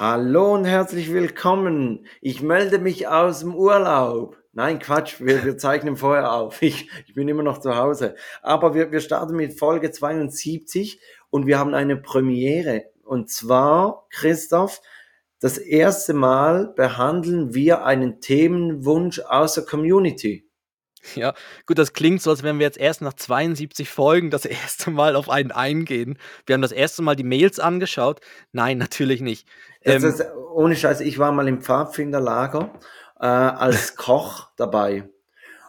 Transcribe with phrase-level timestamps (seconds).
[0.00, 2.06] Hallo und herzlich willkommen.
[2.20, 4.36] Ich melde mich aus dem Urlaub.
[4.52, 6.62] Nein, Quatsch, wir, wir zeichnen vorher auf.
[6.62, 8.14] Ich, ich bin immer noch zu Hause.
[8.40, 11.00] Aber wir, wir starten mit Folge 72
[11.30, 12.84] und wir haben eine Premiere.
[13.02, 14.82] Und zwar, Christoph,
[15.40, 20.47] das erste Mal behandeln wir einen Themenwunsch aus der Community.
[21.14, 21.34] Ja,
[21.66, 25.16] gut, das klingt so, als wenn wir jetzt erst nach 72 Folgen das erste Mal
[25.16, 26.18] auf einen eingehen.
[26.46, 28.20] Wir haben das erste Mal die Mails angeschaut.
[28.52, 29.48] Nein, natürlich nicht.
[29.82, 30.24] Ähm, ist,
[30.54, 32.72] ohne Scheiß, ich war mal im Pfadfinderlager
[33.20, 35.08] äh, als Koch dabei.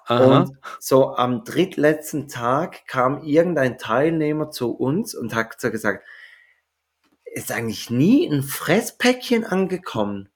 [0.05, 0.39] Aha.
[0.39, 6.03] Und so am drittletzten Tag kam irgendein Teilnehmer zu uns und hat so gesagt,
[7.31, 10.29] ist eigentlich nie ein Fresspäckchen angekommen.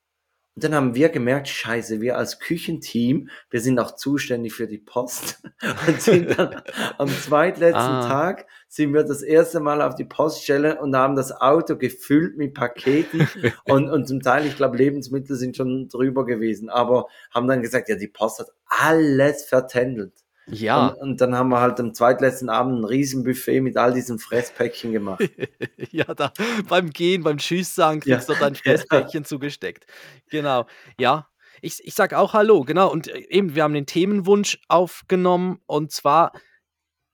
[0.55, 4.77] Und dann haben wir gemerkt, scheiße, wir als Küchenteam, wir sind auch zuständig für die
[4.77, 5.41] Post.
[5.88, 6.62] Und sind dann
[6.99, 8.07] am zweitletzten ah.
[8.07, 12.55] Tag sind wir das erste Mal auf die Poststelle und haben das Auto gefüllt mit
[12.55, 13.27] Paketen
[13.66, 17.88] und, und zum Teil, ich glaube, Lebensmittel sind schon drüber gewesen, aber haben dann gesagt,
[17.88, 20.23] ja, die Post hat alles vertändelt.
[20.48, 20.88] Ja.
[20.88, 24.91] Und, und, dann haben wir halt am zweitletzten Abend ein Riesenbuffet mit all diesen Fresspäckchen
[24.91, 25.24] gemacht.
[25.91, 26.34] ja, da
[26.68, 28.35] beim Gehen, beim Tschüss sagen, kriegst ja.
[28.35, 29.27] du dein Fresspäckchen ja.
[29.27, 29.85] zugesteckt.
[30.30, 30.66] Genau.
[31.00, 31.27] Ja.
[31.62, 32.91] Ich, ich sag auch Hallo, genau.
[32.91, 36.34] Und äh, eben, wir haben den Themenwunsch aufgenommen und zwar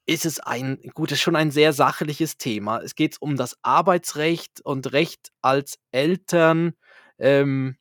[0.08, 2.80] ist es ein, gut, ist schon ein sehr sachliches Thema.
[2.80, 6.73] Es geht um das Arbeitsrecht und Recht als Eltern.
[7.19, 7.77] Ähm,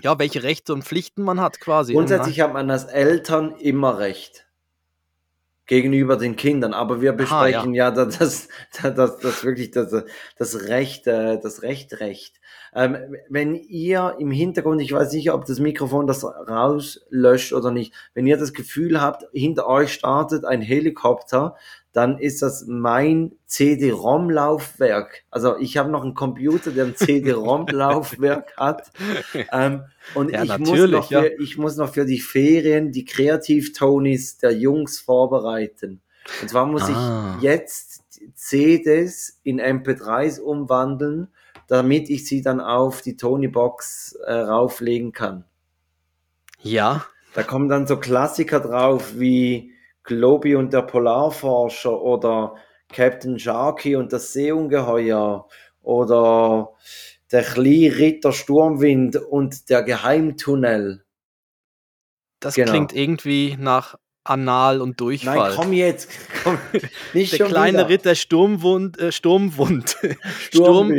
[0.00, 1.92] ja, welche Rechte und Pflichten man hat quasi.
[1.92, 4.46] Grundsätzlich hat man als Eltern immer Recht
[5.66, 6.74] gegenüber den Kindern.
[6.74, 7.88] Aber wir besprechen Aha, ja.
[7.88, 8.48] ja, das, das,
[8.82, 10.04] das, das wirklich das,
[10.36, 12.40] das Recht, äh, das Recht, Recht.
[12.74, 12.96] Ähm,
[13.28, 18.26] wenn ihr im Hintergrund, ich weiß nicht, ob das Mikrofon das rauslöscht oder nicht, wenn
[18.26, 21.56] ihr das Gefühl habt, hinter euch startet ein Helikopter,
[21.94, 25.22] dann ist das mein CD-ROM-Laufwerk.
[25.30, 28.90] Also ich habe noch einen Computer, der ein CD-ROM-Laufwerk hat.
[29.52, 29.84] Ähm,
[30.14, 31.30] und ja, ich, muss noch für, ja.
[31.38, 36.02] ich muss noch für die Ferien die Kreativ-Tonys der Jungs vorbereiten.
[36.42, 37.36] Und zwar muss ah.
[37.38, 38.02] ich jetzt
[38.34, 41.28] CDs in MP3s umwandeln,
[41.68, 45.44] damit ich sie dann auf die Tony-Box äh, rauflegen kann.
[46.60, 47.06] Ja.
[47.34, 49.73] Da kommen dann so Klassiker drauf wie
[50.04, 52.54] Globi und der Polarforscher oder
[52.92, 55.48] Captain Sharky und das Seeungeheuer
[55.82, 56.72] oder
[57.32, 61.04] der kleine Ritter Sturmwind und der Geheimtunnel.
[62.40, 62.72] Das genau.
[62.72, 65.36] klingt irgendwie nach Anal und Durchfall.
[65.36, 66.10] Nein, komm jetzt.
[66.42, 66.58] Komm,
[67.14, 67.88] nicht der kleine wieder.
[67.88, 69.96] Ritter Sturmwund, äh, Sturmwund.
[70.50, 70.94] Sturm,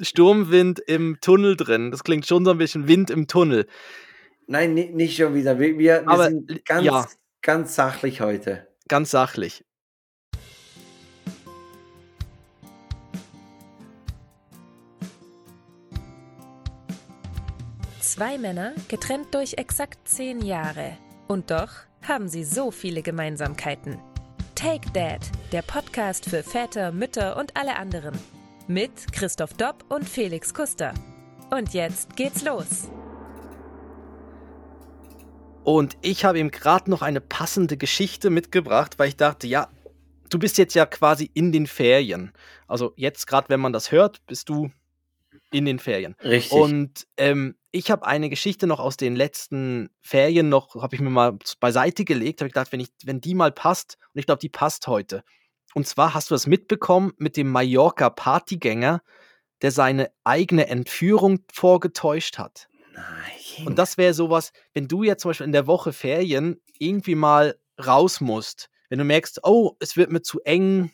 [0.00, 1.90] Sturmwind im Tunnel drin.
[1.90, 3.66] Das klingt schon so ein bisschen Wind im Tunnel.
[4.46, 5.58] Nein, nicht schon wieder.
[5.58, 7.06] Wir, wir, wir sind ganz, ja.
[7.42, 8.68] Ganz sachlich heute.
[8.88, 9.64] Ganz sachlich.
[18.00, 20.98] Zwei Männer, getrennt durch exakt zehn Jahre.
[21.28, 21.70] Und doch
[22.06, 23.98] haben sie so viele Gemeinsamkeiten.
[24.54, 25.20] Take Dad,
[25.52, 28.18] der Podcast für Väter, Mütter und alle anderen.
[28.66, 30.92] Mit Christoph Dopp und Felix Kuster.
[31.50, 32.90] Und jetzt geht's los.
[35.64, 39.68] Und ich habe ihm gerade noch eine passende Geschichte mitgebracht, weil ich dachte, ja,
[40.30, 42.32] du bist jetzt ja quasi in den Ferien.
[42.66, 44.70] Also jetzt gerade, wenn man das hört, bist du
[45.52, 46.16] in den Ferien.
[46.22, 46.52] Richtig.
[46.52, 51.10] Und ähm, ich habe eine Geschichte noch aus den letzten Ferien noch, habe ich mir
[51.10, 54.40] mal beiseite gelegt, habe ich gedacht, wenn, ich, wenn die mal passt, und ich glaube,
[54.40, 55.22] die passt heute.
[55.74, 59.02] Und zwar hast du das mitbekommen mit dem Mallorca-Partygänger,
[59.62, 62.69] der seine eigene Entführung vorgetäuscht hat.
[63.00, 63.66] Nein.
[63.66, 67.58] Und das wäre sowas, wenn du jetzt zum Beispiel in der Woche Ferien irgendwie mal
[67.84, 70.90] raus musst, wenn du merkst, oh, es wird mir zu eng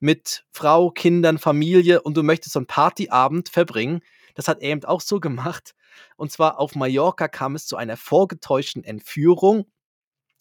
[0.00, 4.00] mit Frau, Kindern, Familie und du möchtest so einen Partyabend verbringen,
[4.34, 5.74] das hat er eben auch so gemacht.
[6.16, 9.66] Und zwar auf Mallorca kam es zu einer vorgetäuschten Entführung.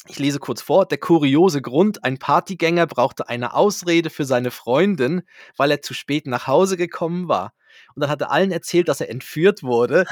[0.08, 0.86] Ich lese kurz vor.
[0.86, 5.22] Der kuriose Grund, ein Partygänger brauchte eine Ausrede für seine Freundin,
[5.56, 7.54] weil er zu spät nach Hause gekommen war.
[7.96, 10.06] Und dann hat er allen erzählt, dass er entführt wurde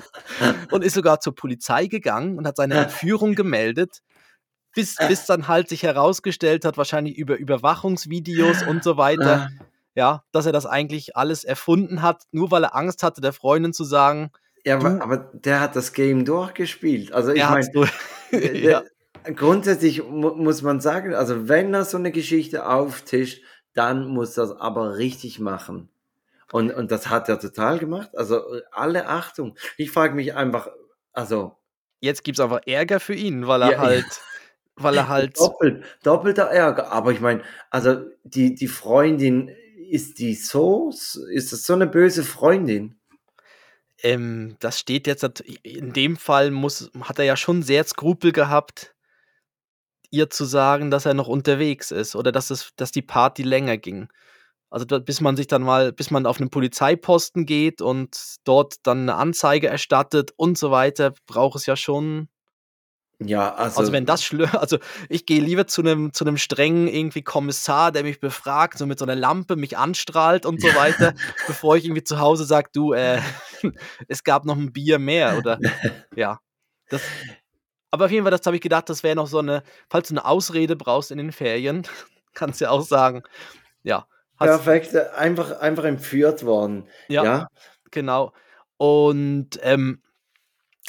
[0.70, 4.02] und ist sogar zur Polizei gegangen und hat seine Entführung gemeldet.
[4.74, 9.50] Bis, bis dann halt sich herausgestellt hat, wahrscheinlich über Überwachungsvideos und so weiter,
[9.94, 13.74] ja, dass er das eigentlich alles erfunden hat, nur weil er Angst hatte, der Freundin
[13.74, 14.30] zu sagen.
[14.64, 17.12] Ja, aber, aber der hat das Game durchgespielt.
[17.12, 17.68] Also ich meine,
[18.54, 18.82] ja.
[19.34, 23.42] grundsätzlich mu muss man sagen, also wenn er so eine Geschichte auftischt,
[23.74, 25.88] dann muss das aber richtig machen.
[26.52, 28.10] Und, und das hat er total gemacht.
[28.14, 29.56] Also alle Achtung.
[29.76, 30.68] Ich frage mich einfach,
[31.12, 31.56] also.
[32.00, 34.04] Jetzt gibt es einfach Ärger für ihn, weil er ja, halt.
[34.04, 34.12] Ja.
[34.76, 35.38] Weil er halt.
[35.38, 36.92] Doppelt, doppelter Ärger.
[36.92, 39.50] Aber ich meine, also die, die Freundin,
[39.90, 40.90] ist die so?
[40.90, 42.98] Ist das so eine böse Freundin?
[44.02, 45.22] Ähm, das steht jetzt,
[45.62, 48.94] in dem Fall muss, hat er ja schon sehr Skrupel gehabt,
[50.10, 53.76] ihr zu sagen, dass er noch unterwegs ist oder dass, es, dass die Party länger
[53.78, 54.08] ging.
[54.72, 59.02] Also bis man sich dann mal, bis man auf einen Polizeiposten geht und dort dann
[59.02, 62.28] eine Anzeige erstattet und so weiter, braucht es ja schon.
[63.20, 63.80] Ja, also.
[63.80, 64.78] Also wenn das also
[65.10, 68.98] ich gehe lieber zu einem zu einem strengen irgendwie Kommissar, der mich befragt, so mit
[68.98, 71.12] so einer Lampe mich anstrahlt und so weiter,
[71.46, 73.20] bevor ich irgendwie zu Hause sage, du, äh,
[74.08, 75.58] es gab noch ein Bier mehr oder
[76.16, 76.40] ja.
[76.88, 77.02] Das,
[77.90, 80.14] aber auf jeden Fall, das habe ich gedacht, das wäre noch so eine, falls du
[80.14, 81.86] eine Ausrede brauchst in den Ferien,
[82.32, 83.22] kannst du ja auch sagen,
[83.82, 84.06] ja,
[84.38, 86.88] Perfekt, einfach, einfach entführt worden.
[87.08, 87.48] Ja, ja?
[87.90, 88.32] genau.
[88.76, 90.02] Und ähm,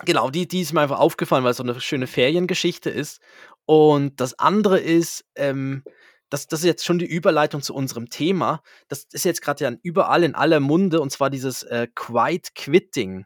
[0.06, 3.22] genau, die, die ist mir einfach aufgefallen, weil es so eine schöne Feriengeschichte ist.
[3.66, 5.84] Und das andere ist, ähm,
[6.30, 8.64] das, das ist jetzt schon die Überleitung zu unserem Thema.
[8.88, 13.26] Das ist jetzt gerade ja überall in aller Munde und zwar dieses äh, Quiet Quitting.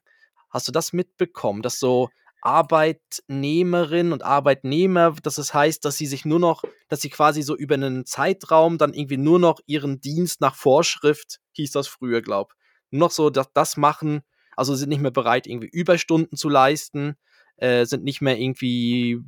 [0.49, 2.09] Hast du das mitbekommen, dass so
[2.47, 7.57] Arbeitnehmerinnen und Arbeitnehmer, dass es heißt, dass sie sich nur noch, dass sie quasi so
[7.57, 12.53] über einen Zeitraum dann irgendwie nur noch ihren Dienst nach Vorschrift, hieß das früher, glaub,
[12.89, 14.21] nur noch so das, das machen,
[14.55, 17.17] also sind nicht mehr bereit, irgendwie Überstunden zu leisten,
[17.57, 19.19] äh, sind nicht mehr irgendwie,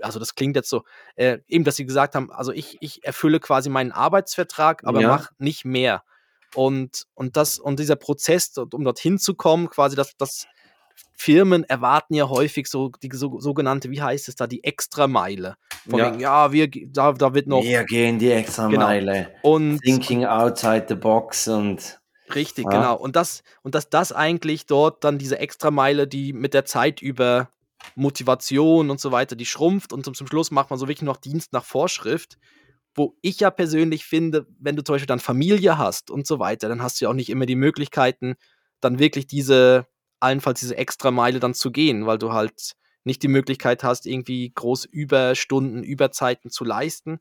[0.00, 0.84] also das klingt jetzt so,
[1.16, 5.08] äh, eben, dass sie gesagt haben, also ich, ich erfülle quasi meinen Arbeitsvertrag, aber ja.
[5.08, 6.04] mach nicht mehr.
[6.54, 10.46] Und, und das, und dieser Prozess, um dorthin zu kommen, quasi das, das
[11.20, 15.56] Firmen erwarten ja häufig so die so, sogenannte, wie heißt es da, die Extrameile.
[15.86, 17.62] Von ja, wegen, ja wir, da, da wird noch.
[17.62, 19.12] Wir gehen die Extrameile.
[19.12, 19.38] Genau.
[19.42, 22.00] Und, Thinking outside the box und.
[22.34, 22.70] Richtig, ja.
[22.70, 22.96] genau.
[22.96, 27.50] Und das, und dass das eigentlich dort dann diese Extrameile, die mit der Zeit über
[27.96, 31.18] Motivation und so weiter, die schrumpft und zum, zum Schluss macht man so wirklich noch
[31.18, 32.38] Dienst nach Vorschrift.
[32.94, 36.70] Wo ich ja persönlich finde, wenn du zum Beispiel dann Familie hast und so weiter,
[36.70, 38.36] dann hast du ja auch nicht immer die Möglichkeiten,
[38.80, 39.86] dann wirklich diese,
[40.20, 42.74] allenfalls diese extra Meile dann zu gehen, weil du halt
[43.04, 47.18] nicht die Möglichkeit hast, irgendwie groß Überstunden, Überzeiten zu leisten.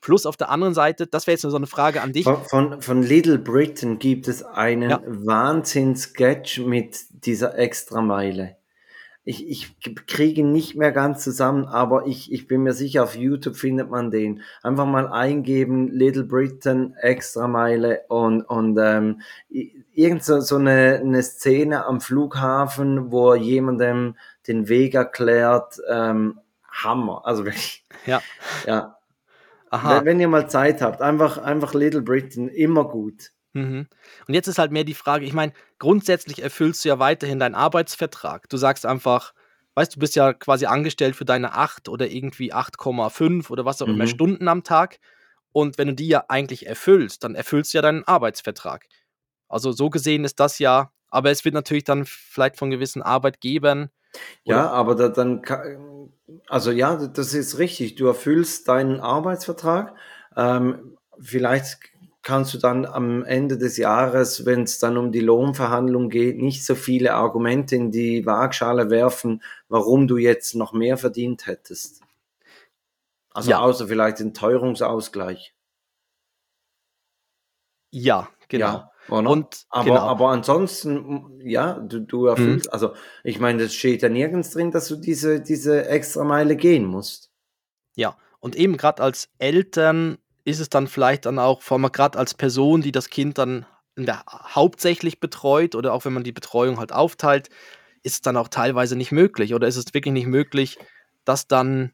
[0.00, 2.24] Plus auf der anderen Seite, das wäre jetzt so eine Frage an dich.
[2.24, 5.02] Von, von, von Little Britain gibt es einen ja.
[5.04, 8.57] Wahnsinn-Sketch mit dieser Extrameile.
[9.28, 13.56] Ich, ich kriege nicht mehr ganz zusammen, aber ich, ich bin mir sicher, auf YouTube
[13.56, 14.40] findet man den.
[14.62, 19.20] Einfach mal eingeben, Little Britain, Extrameile und, und ähm,
[19.92, 24.16] irgend so, so eine, eine Szene am Flughafen, wo jemandem
[24.46, 26.40] den Weg erklärt, ähm,
[26.70, 27.20] Hammer.
[27.26, 27.84] Also wirklich.
[28.06, 28.22] Ja.
[28.66, 28.96] Ja.
[29.68, 29.98] Aha.
[29.98, 33.32] Wenn, wenn, ihr mal Zeit habt, einfach, einfach Little Britain, immer gut.
[33.52, 33.86] Mhm.
[34.26, 37.54] Und jetzt ist halt mehr die Frage, ich meine, grundsätzlich erfüllst du ja weiterhin deinen
[37.54, 38.48] Arbeitsvertrag.
[38.48, 39.32] Du sagst einfach,
[39.74, 43.86] weißt du, bist ja quasi angestellt für deine 8 oder irgendwie 8,5 oder was auch
[43.86, 43.94] mhm.
[43.94, 44.98] immer Stunden am Tag.
[45.52, 48.86] Und wenn du die ja eigentlich erfüllst, dann erfüllst du ja deinen Arbeitsvertrag.
[49.48, 53.90] Also so gesehen ist das ja, aber es wird natürlich dann vielleicht von gewissen Arbeitgebern.
[54.44, 55.42] Ja, aber da, dann,
[56.48, 57.94] also ja, das ist richtig.
[57.94, 59.94] Du erfüllst deinen Arbeitsvertrag.
[60.36, 61.78] Ähm, vielleicht
[62.28, 66.62] kannst du dann am Ende des Jahres, wenn es dann um die Lohnverhandlung geht, nicht
[66.62, 72.02] so viele Argumente in die Waagschale werfen, warum du jetzt noch mehr verdient hättest.
[73.30, 73.60] Also ja.
[73.60, 75.54] außer vielleicht den Teuerungsausgleich.
[77.92, 78.66] Ja, genau.
[78.66, 78.92] Ja.
[79.08, 80.00] Und, aber, genau.
[80.00, 82.72] aber ansonsten, ja, du, du erfüllst, mhm.
[82.74, 82.92] also
[83.24, 87.30] ich meine, das steht ja nirgends drin, dass du diese, diese extra Meile gehen musst.
[87.96, 90.18] Ja, und eben gerade als Eltern
[90.48, 93.66] ist es dann vielleicht dann auch, vor allem gerade als Person, die das Kind dann
[94.08, 97.50] hauptsächlich betreut oder auch wenn man die Betreuung halt aufteilt,
[98.02, 100.78] ist es dann auch teilweise nicht möglich oder ist es wirklich nicht möglich,
[101.24, 101.92] das dann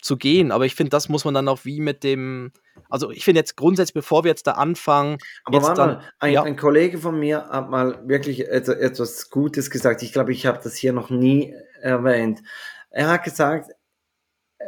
[0.00, 0.52] zu gehen.
[0.52, 2.52] Aber ich finde, das muss man dann auch wie mit dem,
[2.88, 5.18] also ich finde jetzt grundsätzlich, bevor wir jetzt da anfangen.
[5.44, 6.42] Aber warte mal, ein, ja.
[6.42, 10.02] ein, Kollege von mir hat mal wirklich etwas Gutes gesagt.
[10.02, 12.40] Ich glaube, ich habe das hier noch nie erwähnt.
[12.90, 13.70] Er hat gesagt,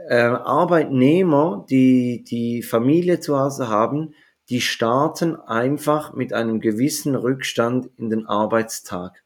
[0.08, 4.14] äh, Arbeitnehmer, die die Familie zu Hause haben,
[4.48, 9.22] die starten einfach mit einem gewissen Rückstand in den Arbeitstag.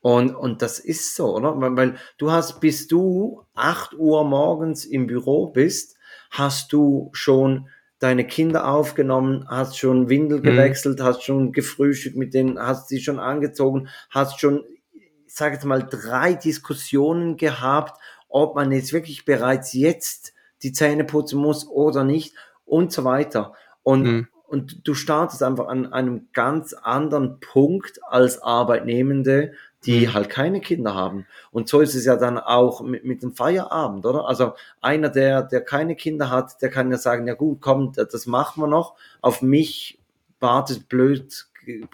[0.00, 1.58] Und, und das ist so, oder?
[1.60, 5.96] Weil, weil du hast, bis du 8 Uhr morgens im Büro bist,
[6.30, 7.68] hast du schon
[8.00, 10.42] deine Kinder aufgenommen, hast schon Windel mhm.
[10.42, 11.04] gewechselt, mhm.
[11.04, 15.82] hast schon gefrühstückt mit denen, hast sie schon angezogen, hast schon, ich sage jetzt mal,
[15.82, 17.98] drei Diskussionen gehabt,
[18.34, 22.34] ob man jetzt wirklich bereits jetzt die Zähne putzen muss oder nicht
[22.66, 23.52] und so weiter.
[23.84, 24.28] Und, mhm.
[24.48, 29.52] und du startest einfach an einem ganz anderen Punkt als Arbeitnehmende,
[29.84, 30.14] die mhm.
[30.14, 31.26] halt keine Kinder haben.
[31.52, 34.26] Und so ist es ja dann auch mit, mit dem Feierabend, oder?
[34.26, 38.26] Also einer, der, der keine Kinder hat, der kann ja sagen, ja gut, komm, das
[38.26, 38.96] machen wir noch.
[39.20, 40.00] Auf mich
[40.40, 41.46] wartet blöd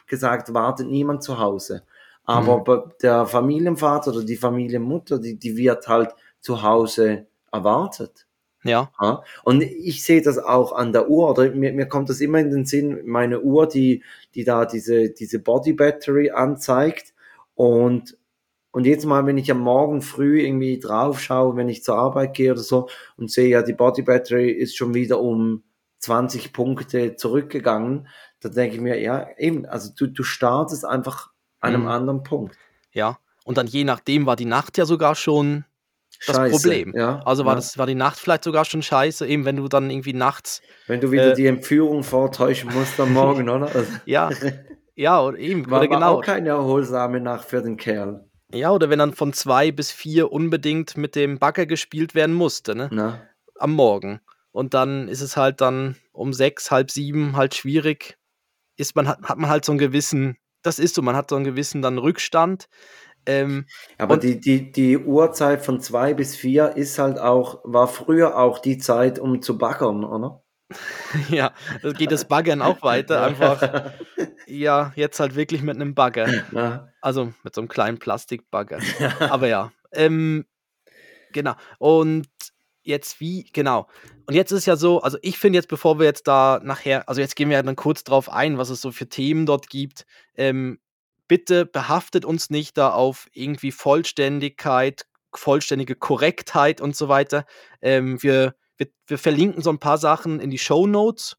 [0.06, 1.82] gesagt, wartet niemand zu Hause.
[2.24, 2.92] Aber mhm.
[3.02, 8.26] der Familienvater oder die Familienmutter, die, die wird halt zu Hause erwartet.
[8.62, 8.90] Ja.
[9.00, 9.22] ja.
[9.44, 12.50] Und ich sehe das auch an der Uhr, oder mir, mir kommt das immer in
[12.50, 14.02] den Sinn, meine Uhr, die,
[14.34, 17.14] die da diese, diese Body Battery anzeigt.
[17.54, 18.18] Und,
[18.70, 22.34] und jetzt mal, wenn ich am Morgen früh irgendwie drauf schaue, wenn ich zur Arbeit
[22.34, 25.62] gehe oder so und sehe, ja, die Body Battery ist schon wieder um
[25.98, 28.08] 20 Punkte zurückgegangen,
[28.40, 31.30] dann denke ich mir, ja, eben, also du, du startest einfach
[31.60, 31.88] an einem mhm.
[31.88, 32.56] anderen Punkt.
[32.92, 35.64] Ja, und dann je nachdem war die Nacht ja sogar schon
[36.26, 36.92] das scheiße, Problem.
[36.94, 37.56] Ja, also war, ja.
[37.56, 40.60] Das, war die Nacht vielleicht sogar schon scheiße, eben wenn du dann irgendwie nachts.
[40.86, 43.70] Wenn du wieder äh, die Entführung vortäuschen musst am Morgen, oder?
[43.74, 44.30] Also, ja,
[44.94, 45.70] ja, oder eben.
[45.70, 46.18] War, oder genau.
[46.18, 48.28] auch keine erholsame Nacht für den Kerl.
[48.52, 52.74] Ja, oder wenn dann von zwei bis vier unbedingt mit dem Bagger gespielt werden musste,
[52.74, 52.88] ne?
[52.92, 53.22] Na.
[53.58, 54.20] Am Morgen.
[54.52, 58.18] Und dann ist es halt dann um sechs, halb sieben halt schwierig.
[58.76, 61.36] Ist man, hat, hat man halt so einen gewissen, das ist so, man hat so
[61.36, 62.68] einen gewissen dann Rückstand.
[63.30, 63.66] Ähm,
[63.98, 68.58] Aber die, die, die Uhrzeit von zwei bis vier ist halt auch, war früher auch
[68.58, 70.42] die Zeit, um zu baggern, oder?
[71.30, 73.22] ja, da geht das Baggern auch weiter.
[73.22, 73.92] Einfach,
[74.46, 76.28] ja, jetzt halt wirklich mit einem Bagger.
[76.52, 76.88] Ja.
[77.00, 78.78] Also mit so einem kleinen Plastikbagger.
[79.20, 80.44] Aber ja, ähm,
[81.32, 81.54] genau.
[81.78, 82.28] Und
[82.82, 83.88] jetzt wie, genau.
[84.26, 87.20] Und jetzt ist ja so, also ich finde jetzt, bevor wir jetzt da nachher, also
[87.20, 90.06] jetzt gehen wir ja dann kurz drauf ein, was es so für Themen dort gibt.
[90.36, 90.78] Ähm,
[91.30, 97.44] bitte behaftet uns nicht da auf irgendwie Vollständigkeit, vollständige Korrektheit und so weiter.
[97.80, 101.36] Ähm, wir, wir, wir, verlinken so ein paar Sachen in die Show Notes.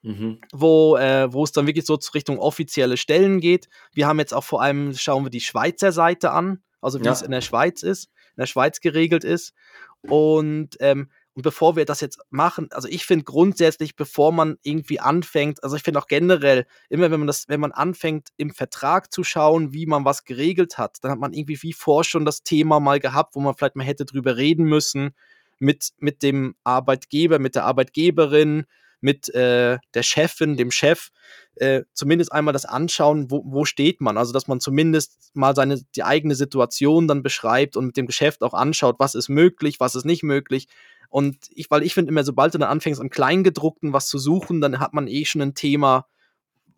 [0.00, 0.40] Mhm.
[0.50, 3.68] Wo, äh, wo es dann wirklich so Richtung offizielle Stellen geht.
[3.92, 7.12] Wir haben jetzt auch vor allem, schauen wir die Schweizer Seite an, also wie ja.
[7.12, 9.52] es in der Schweiz ist, in der Schweiz geregelt ist.
[10.00, 15.00] Und ähm, und bevor wir das jetzt machen, also ich finde grundsätzlich, bevor man irgendwie
[15.00, 19.12] anfängt, also ich finde auch generell, immer wenn man das, wenn man anfängt, im Vertrag
[19.12, 22.44] zu schauen, wie man was geregelt hat, dann hat man irgendwie wie vor schon das
[22.44, 25.14] Thema mal gehabt, wo man vielleicht mal hätte drüber reden müssen
[25.58, 28.66] mit, mit dem Arbeitgeber, mit der Arbeitgeberin,
[29.04, 31.10] mit äh, der Chefin, dem Chef,
[31.56, 34.16] äh, zumindest einmal das anschauen, wo, wo steht man.
[34.16, 38.42] Also, dass man zumindest mal seine, die eigene Situation dann beschreibt und mit dem Geschäft
[38.42, 40.68] auch anschaut, was ist möglich, was ist nicht möglich.
[41.10, 44.62] Und ich, weil ich finde immer, sobald du dann anfängst, am Kleingedruckten was zu suchen,
[44.62, 46.06] dann hat man eh schon ein Thema,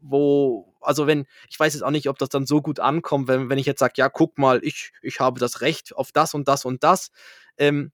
[0.01, 3.49] wo, also wenn, ich weiß jetzt auch nicht, ob das dann so gut ankommt, wenn,
[3.49, 6.49] wenn ich jetzt sage, ja, guck mal, ich, ich habe das Recht auf das und
[6.49, 7.13] das und das,
[7.57, 7.93] ähm,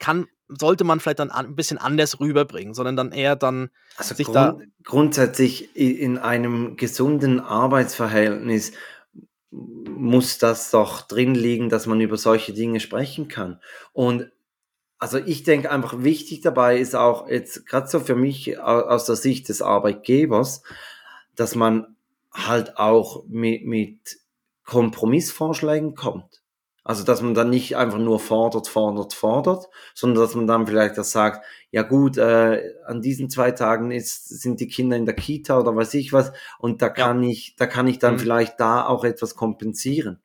[0.00, 4.26] kann, sollte man vielleicht dann ein bisschen anders rüberbringen, sondern dann eher dann also sich
[4.26, 4.58] grund, da.
[4.84, 8.72] Grundsätzlich in einem gesunden Arbeitsverhältnis
[9.50, 13.60] muss das doch drin liegen, dass man über solche Dinge sprechen kann.
[13.92, 14.30] Und
[14.98, 19.16] also ich denke einfach wichtig dabei ist auch jetzt gerade so für mich aus der
[19.16, 20.62] Sicht des Arbeitgebers,
[21.36, 21.96] dass man
[22.32, 24.18] halt auch mit, mit
[24.64, 26.42] Kompromissvorschlägen kommt.
[26.88, 30.98] Also dass man dann nicht einfach nur fordert, fordert, fordert, sondern dass man dann vielleicht
[30.98, 35.14] auch sagt, ja gut, äh, an diesen zwei Tagen ist, sind die Kinder in der
[35.14, 37.28] Kita oder weiß ich was, und da kann ja.
[37.28, 38.20] ich, da kann ich dann mhm.
[38.20, 40.22] vielleicht da auch etwas kompensieren.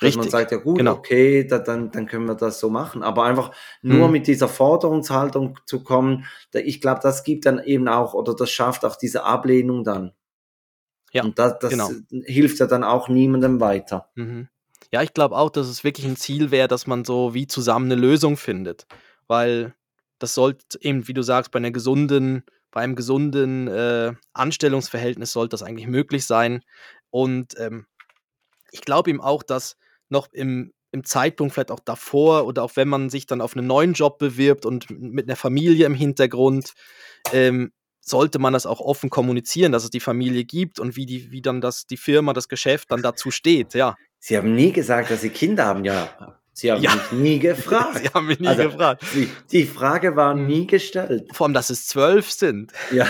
[0.00, 0.16] Richtig.
[0.16, 0.94] man sagt, ja gut, genau.
[0.94, 3.02] okay, da, dann, dann können wir das so machen.
[3.02, 4.12] Aber einfach nur mhm.
[4.12, 8.50] mit dieser Forderungshaltung zu kommen, da, ich glaube, das gibt dann eben auch, oder das
[8.50, 10.14] schafft auch diese Ablehnung dann.
[11.12, 11.90] Ja, Und das, das genau.
[12.24, 14.08] hilft ja dann auch niemandem weiter.
[14.14, 14.48] Mhm.
[14.94, 17.86] Ja, ich glaube auch, dass es wirklich ein Ziel wäre, dass man so wie zusammen
[17.86, 18.86] eine Lösung findet.
[19.26, 19.74] Weil
[20.20, 25.54] das sollte eben, wie du sagst, bei einer gesunden, bei einem gesunden äh, Anstellungsverhältnis sollte
[25.54, 26.62] das eigentlich möglich sein.
[27.10, 27.86] Und ähm,
[28.70, 29.76] ich glaube ihm auch, dass
[30.10, 33.66] noch im, im Zeitpunkt, vielleicht auch davor oder auch wenn man sich dann auf einen
[33.66, 36.72] neuen Job bewirbt und mit einer Familie im Hintergrund,
[37.32, 41.32] ähm, sollte man das auch offen kommunizieren, dass es die Familie gibt und wie, die,
[41.32, 43.96] wie dann das, die Firma, das Geschäft dann dazu steht, ja.
[44.26, 46.08] Sie haben nie gesagt, dass Sie Kinder haben, ja.
[46.54, 46.94] Sie haben ja.
[46.94, 47.98] mich nie gefragt.
[48.02, 49.04] Sie haben mich nie also, gefragt.
[49.14, 50.46] Die, die, Frage war mhm.
[50.46, 51.28] nie gestellt.
[51.34, 52.72] Vor allem, dass es zwölf sind.
[52.90, 53.06] Ja.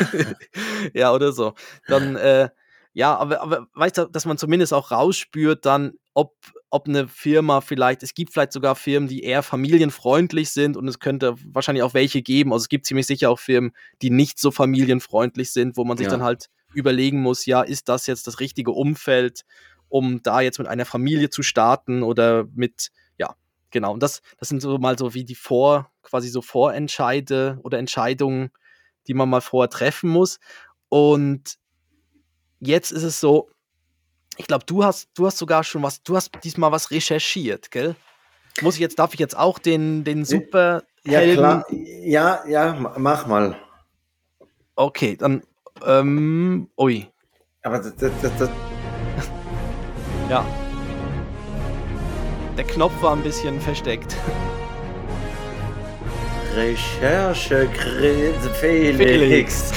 [0.92, 1.54] ja, oder so.
[1.87, 2.49] Dann, äh,
[2.94, 6.35] ja, aber, aber weißt du, dass man zumindest auch rausspürt, dann, ob,
[6.68, 10.99] ob eine Firma vielleicht, es gibt vielleicht sogar Firmen, die eher familienfreundlich sind und es
[10.99, 12.52] könnte wahrscheinlich auch welche geben.
[12.52, 13.71] Also es gibt ziemlich sicher auch Firmen,
[14.02, 16.11] die nicht so familienfreundlich sind, wo man sich ja.
[16.11, 19.44] dann halt überlegen muss, ja, ist das jetzt das richtige Umfeld,
[19.94, 23.36] um da jetzt mit einer Familie zu starten oder mit, ja,
[23.70, 23.92] genau.
[23.92, 28.50] Und das, das sind so mal so wie die Vor, quasi so Vorentscheide oder Entscheidungen,
[29.06, 30.40] die man mal vorher treffen muss.
[30.88, 31.60] Und
[32.58, 33.48] jetzt ist es so,
[34.36, 37.94] ich glaube, du hast, du hast sogar schon was, du hast diesmal was recherchiert, gell?
[38.62, 41.64] Muss ich jetzt, darf ich jetzt auch den, den super ja, klar.
[41.70, 43.56] Ja, ja, mach mal.
[44.74, 45.44] Okay, dann,
[45.86, 47.06] ähm, ui.
[47.62, 48.50] Aber das, das, das,
[50.28, 50.44] Ja.
[52.56, 54.16] Der Knopf war ein bisschen versteckt.
[56.54, 57.68] Recherche
[58.60, 58.98] Felix.
[58.98, 59.72] Felix.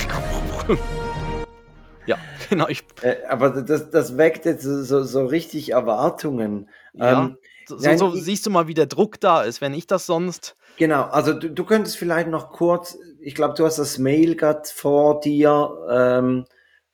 [2.06, 2.18] ja,
[2.50, 2.68] genau.
[2.70, 6.70] Ich äh, aber das, das weckt jetzt so, so richtig Erwartungen.
[6.94, 7.38] Ja, ähm,
[7.68, 10.56] so, nein, so siehst du mal, wie der Druck da ist, wenn ich das sonst.
[10.78, 14.62] Genau, also du, du könntest vielleicht noch kurz, ich glaube, du hast das Mail gerade
[14.72, 16.46] vor dir ähm,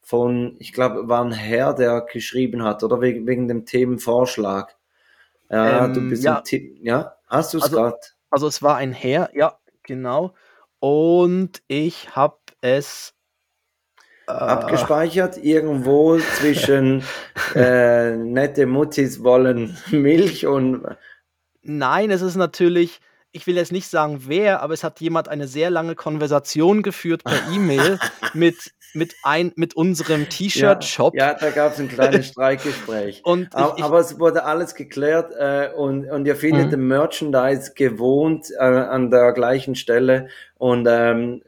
[0.03, 4.75] von, ich glaube, war ein Herr, der geschrieben hat, oder wegen, wegen dem Themenvorschlag.
[5.49, 6.43] Ja, ähm, du bist ja.
[6.51, 7.97] Ein ja, hast du es also, gerade?
[8.29, 10.33] Also es war ein Herr, ja, genau.
[10.79, 13.13] Und ich habe es
[14.27, 17.03] äh, abgespeichert irgendwo zwischen
[17.55, 20.85] äh, nette Muttis wollen Milch und
[21.61, 22.99] Nein, es ist natürlich
[23.33, 27.23] ich will jetzt nicht sagen wer, aber es hat jemand eine sehr lange Konversation geführt
[27.23, 27.99] per E-Mail
[28.33, 31.15] mit, mit, ein, mit unserem T-Shirt-Shop.
[31.15, 33.21] Ja, ja, da gab es ein kleines Streikgespräch.
[33.25, 36.71] und aber, ich, aber, es wurde alles geklärt äh, und, und ihr findet mhm.
[36.71, 41.41] den Merchandise gewohnt äh, an der gleichen Stelle und ähm,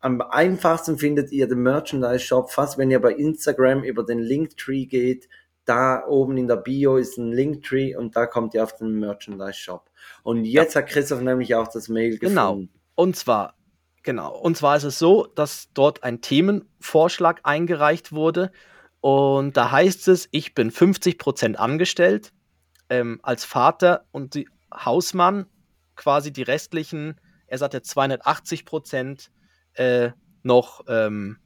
[0.00, 5.28] am einfachsten findet ihr den Merchandise-Shop fast, wenn ihr bei Instagram über den Linktree geht.
[5.66, 9.90] Da oben in der Bio ist ein Linktree und da kommt ihr auf den Merchandise-Shop.
[10.22, 10.80] Und jetzt ja.
[10.80, 12.54] hat Christoph nämlich auch das Mail genau.
[12.54, 12.68] gefunden.
[12.72, 12.82] Genau.
[12.94, 13.54] Und zwar,
[14.02, 14.38] genau.
[14.38, 18.52] Und zwar ist es so, dass dort ein Themenvorschlag eingereicht wurde.
[19.00, 22.32] Und da heißt es, ich bin 50% angestellt
[22.88, 25.46] ähm, als Vater und die Hausmann,
[25.96, 29.28] quasi die restlichen, er sagt ja 280%
[29.74, 30.10] äh,
[30.42, 31.38] noch ähm,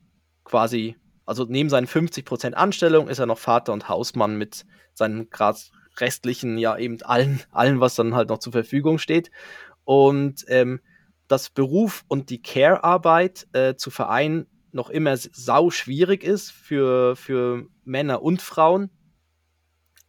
[0.45, 0.97] quasi,
[1.31, 6.59] also neben seinen 50% Anstellung ist er noch Vater und Hausmann mit seinen Grad restlichen,
[6.59, 9.31] ja eben allen, allen, was dann halt noch zur Verfügung steht.
[9.85, 10.81] Und ähm,
[11.29, 17.65] dass Beruf und die Care-Arbeit äh, zu vereinen noch immer sau schwierig ist für, für
[17.85, 18.91] Männer und Frauen.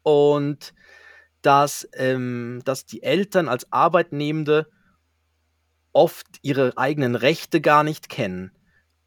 [0.01, 0.74] Und
[1.44, 4.72] dass, ähm, dass die Eltern als Arbeitnehmende
[5.94, 8.51] oft ihre eigenen Rechte gar nicht kennen.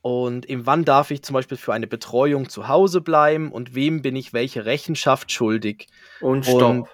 [0.05, 4.03] Und eben wann darf ich zum Beispiel für eine Betreuung zu Hause bleiben und wem
[4.03, 5.87] bin ich welche Rechenschaft schuldig?
[6.21, 6.61] Und stopp.
[6.61, 6.89] Und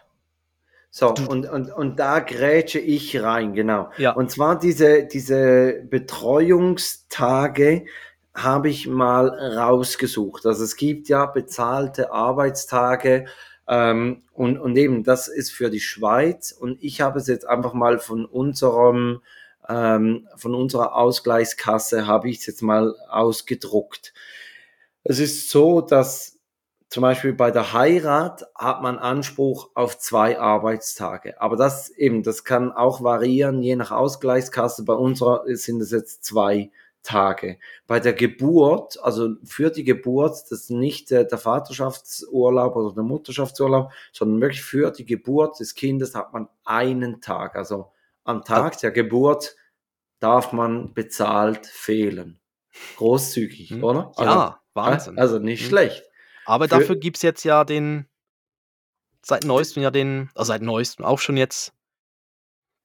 [0.91, 3.91] so, und, und, und da grätsche ich rein, genau.
[3.97, 4.13] Ja.
[4.13, 7.85] Und zwar diese, diese Betreuungstage
[8.33, 10.47] habe ich mal rausgesucht.
[10.47, 13.27] Also es gibt ja bezahlte Arbeitstage
[13.67, 17.75] ähm, und, und eben das ist für die Schweiz und ich habe es jetzt einfach
[17.75, 19.21] mal von unserem
[19.71, 24.13] ähm, von unserer Ausgleichskasse habe ich es jetzt mal ausgedruckt.
[25.05, 26.39] Es ist so, dass
[26.89, 31.41] zum Beispiel bei der Heirat hat man Anspruch auf zwei Arbeitstage.
[31.41, 34.85] Aber das eben, das kann auch variieren, je nach Ausgleichskasse.
[34.85, 36.73] Bei unserer sind es jetzt zwei
[37.05, 37.59] Tage.
[37.87, 43.05] Bei der Geburt, also für die Geburt, das ist nicht der, der Vaterschaftsurlaub oder der
[43.05, 47.55] Mutterschaftsurlaub, sondern wirklich für die Geburt des Kindes hat man einen Tag.
[47.55, 47.93] Also
[48.25, 49.57] am Tag der Geburt
[50.21, 52.41] darf man bezahlt fehlen.
[52.97, 53.85] Großzügig, hm.
[53.85, 54.13] oder?
[54.17, 55.19] Also, ja, Wahnsinn.
[55.19, 55.69] Also nicht hm.
[55.69, 56.05] schlecht.
[56.47, 58.07] Aber Für, dafür gibt es jetzt ja den,
[59.23, 61.73] seit neuestem ja den, also seit neuestem, auch schon jetzt,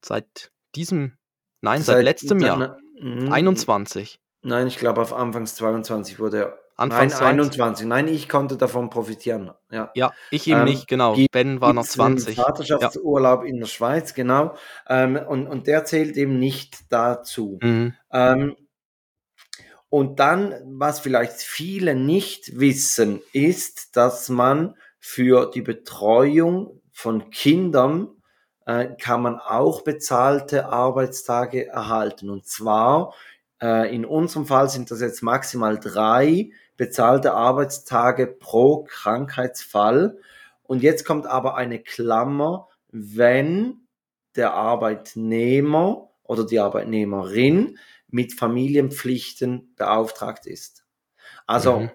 [0.04, 1.18] seit diesem,
[1.62, 4.14] nein, seit, seit letztem Jahr, na, 21.
[4.14, 4.50] Hm.
[4.50, 7.88] Nein, ich glaube auf Anfangs 22 wurde Anfangs Nein, 21.
[7.88, 9.52] Nein, ich konnte davon profitieren.
[9.72, 11.16] Ja, ja ich eben ähm, nicht, genau.
[11.32, 12.36] Ben war noch 20.
[12.36, 13.50] Vaterschaftsurlaub ja.
[13.50, 14.56] in der Schweiz, genau.
[14.88, 17.60] Ähm, und, und der zählt eben nicht dazu.
[17.62, 17.94] Mhm.
[18.12, 18.56] Ähm,
[19.90, 28.10] und dann, was vielleicht viele nicht wissen, ist, dass man für die Betreuung von Kindern
[28.66, 32.30] äh, kann man auch bezahlte Arbeitstage erhalten.
[32.30, 33.14] Und zwar
[33.94, 40.18] in unserem Fall sind das jetzt maximal drei bezahlte Arbeitstage pro Krankheitsfall.
[40.64, 43.88] Und jetzt kommt aber eine Klammer, wenn
[44.36, 50.86] der Arbeitnehmer oder die Arbeitnehmerin mit Familienpflichten beauftragt ist.
[51.46, 51.92] Also mhm.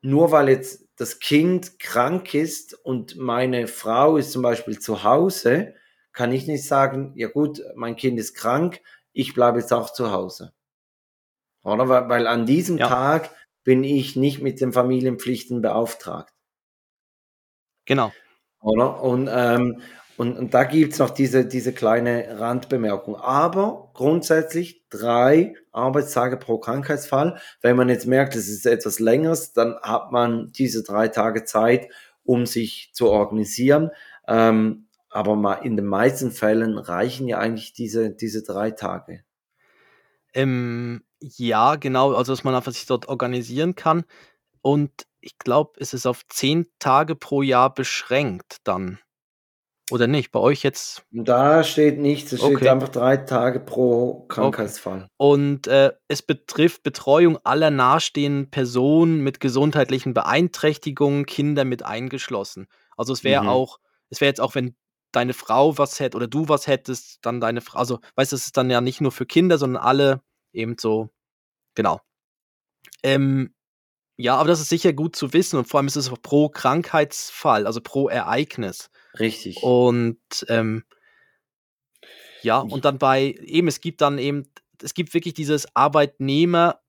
[0.00, 5.74] nur weil jetzt das Kind krank ist und meine Frau ist zum Beispiel zu Hause,
[6.12, 8.80] kann ich nicht sagen, ja gut, mein Kind ist krank,
[9.12, 10.52] ich bleibe jetzt auch zu Hause.
[11.62, 11.88] Oder?
[11.88, 12.88] Weil, weil an diesem ja.
[12.88, 13.30] Tag
[13.64, 16.34] bin ich nicht mit den Familienpflichten beauftragt.
[17.84, 18.12] Genau.
[18.60, 19.02] Oder?
[19.02, 19.80] Und, ähm,
[20.16, 23.16] und, und da gibt's noch diese, diese kleine Randbemerkung.
[23.16, 27.40] Aber grundsätzlich drei Arbeitstage pro Krankheitsfall.
[27.60, 31.88] Wenn man jetzt merkt, es ist etwas längeres, dann hat man diese drei Tage Zeit,
[32.24, 33.90] um sich zu organisieren.
[34.28, 39.24] Ähm, aber in den meisten Fällen reichen ja eigentlich diese, diese drei Tage.
[40.34, 44.04] Ähm, ja, genau, also dass man einfach sich dort organisieren kann.
[44.60, 48.98] Und ich glaube, es ist auf zehn Tage pro Jahr beschränkt dann.
[49.90, 50.32] Oder nicht?
[50.32, 51.04] Bei euch jetzt?
[51.10, 52.68] Da steht nichts, es steht okay.
[52.70, 55.02] einfach drei Tage pro Krankheitsfall.
[55.02, 55.08] Okay.
[55.16, 62.68] Und äh, es betrifft Betreuung aller nahestehenden Personen mit gesundheitlichen Beeinträchtigungen, Kinder mit eingeschlossen.
[62.96, 63.48] Also es wäre mhm.
[63.48, 64.76] auch, es wäre jetzt auch, wenn
[65.12, 68.46] deine Frau was hätte oder du was hättest, dann deine Frau, also weißt du, es
[68.46, 71.10] ist dann ja nicht nur für Kinder, sondern alle eben so,
[71.74, 72.00] genau.
[73.02, 73.54] Ähm,
[74.16, 77.66] ja, aber das ist sicher gut zu wissen und vor allem ist es pro Krankheitsfall,
[77.66, 78.90] also pro Ereignis.
[79.18, 79.62] Richtig.
[79.62, 80.84] Und ähm,
[82.42, 84.48] ja, und dann bei eben, es gibt dann eben,
[84.82, 86.80] es gibt wirklich dieses Arbeitnehmer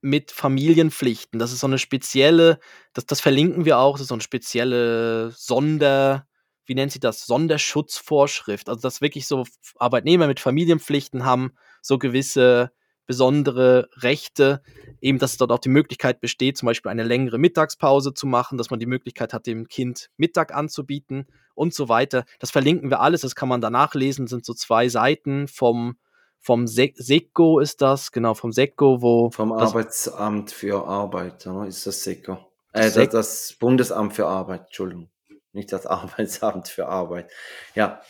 [0.00, 1.38] mit Familienpflichten.
[1.38, 2.58] Das ist so eine spezielle,
[2.92, 6.26] das, das verlinken wir auch, das ist so eine spezielle Sonder,
[6.66, 8.68] wie nennt sie das, Sonderschutzvorschrift.
[8.68, 9.44] Also dass wirklich so
[9.76, 12.72] Arbeitnehmer mit Familienpflichten haben so gewisse
[13.06, 14.62] besondere Rechte,
[15.00, 18.70] eben dass dort auch die Möglichkeit besteht, zum Beispiel eine längere Mittagspause zu machen, dass
[18.70, 22.24] man die Möglichkeit hat, dem Kind Mittag anzubieten und so weiter.
[22.38, 25.96] Das verlinken wir alles, das kann man danach lesen, sind so zwei Seiten vom
[26.44, 29.30] vom Se SECO ist das, genau, vom SECO, wo.
[29.30, 31.68] Vom Arbeitsamt für Arbeit, oder?
[31.68, 32.36] ist das SECO.
[32.72, 35.08] Äh, das, das Bundesamt für Arbeit, Entschuldigung.
[35.52, 37.30] Nicht das Arbeitsamt für Arbeit.
[37.74, 38.02] Ja,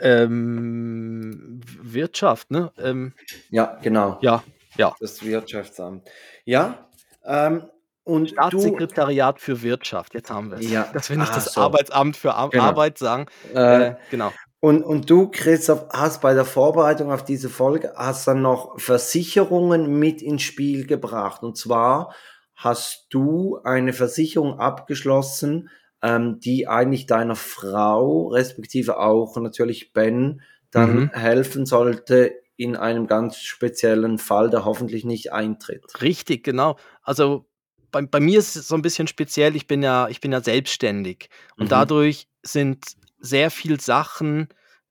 [0.00, 2.72] ähm, Wirtschaft, ne?
[2.78, 3.12] Ähm,
[3.50, 4.18] ja, genau.
[4.20, 4.42] Ja,
[4.76, 4.94] ja.
[5.00, 6.08] Das Wirtschaftsamt.
[6.44, 6.88] Ja,
[7.24, 7.64] ähm,
[8.04, 10.70] und Staatssekretariat du, für Wirtschaft, jetzt haben wir es.
[10.70, 10.88] Ja.
[10.92, 11.60] Dass wir nicht das so.
[11.60, 12.64] Arbeitsamt für Ar genau.
[12.64, 13.26] Arbeit sagen.
[13.52, 14.32] Äh, äh, genau.
[14.60, 19.98] Und, und du, Christoph, hast bei der Vorbereitung auf diese Folge, hast dann noch Versicherungen
[19.98, 21.42] mit ins Spiel gebracht.
[21.42, 22.14] Und zwar
[22.54, 25.68] hast du eine Versicherung abgeschlossen,
[26.06, 30.40] ähm, die eigentlich deiner Frau, respektive auch natürlich Ben,
[30.70, 31.10] dann mhm.
[31.10, 35.84] helfen sollte in einem ganz speziellen Fall, der hoffentlich nicht eintritt.
[36.00, 36.76] Richtig, genau.
[37.02, 37.46] Also
[37.90, 40.40] bei, bei mir ist es so ein bisschen speziell, ich bin ja, ich bin ja
[40.40, 41.70] selbstständig und mhm.
[41.70, 42.84] dadurch sind
[43.18, 44.48] sehr viele Sachen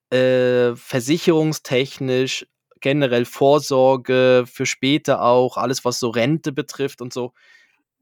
[0.10, 2.45] äh, versicherungstechnisch,
[2.82, 7.32] generell Vorsorge für später auch, alles was so Rente betrifft und so,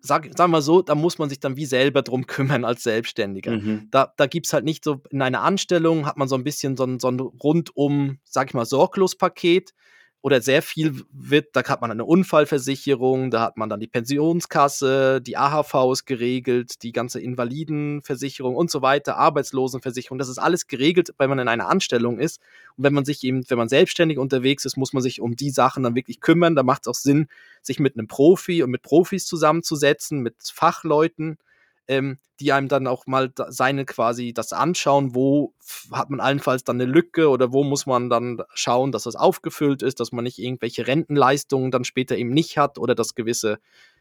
[0.03, 3.53] sag, sagen wir so, da muss man sich dann wie selber drum kümmern als Selbstständiger.
[3.53, 3.87] Mhm.
[3.89, 6.77] Da, da gibt es halt nicht so, in einer Anstellung hat man so ein bisschen
[6.77, 9.73] so ein, so ein rundum, sag ich mal, Sorglospaket
[10.23, 15.19] oder sehr viel wird, da hat man eine Unfallversicherung, da hat man dann die Pensionskasse,
[15.21, 21.13] die AHV ist geregelt, die ganze Invalidenversicherung und so weiter, Arbeitslosenversicherung, das ist alles geregelt,
[21.17, 22.39] wenn man in einer Anstellung ist.
[22.77, 25.49] Und wenn man sich eben, wenn man selbstständig unterwegs ist, muss man sich um die
[25.49, 26.55] Sachen dann wirklich kümmern.
[26.55, 27.27] Da macht es auch Sinn,
[27.62, 31.38] sich mit einem Profi und mit Profis zusammenzusetzen, mit Fachleuten
[31.88, 35.54] ähm, die einem dann auch mal seine quasi das anschauen, wo
[35.91, 39.82] hat man allenfalls dann eine Lücke oder wo muss man dann schauen, dass das aufgefüllt
[39.82, 43.60] ist, dass man nicht irgendwelche Rentenleistungen dann später eben nicht hat oder dass gewisse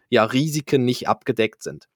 [0.09, 1.89] ja, Risiken nicht abgedeckt sind.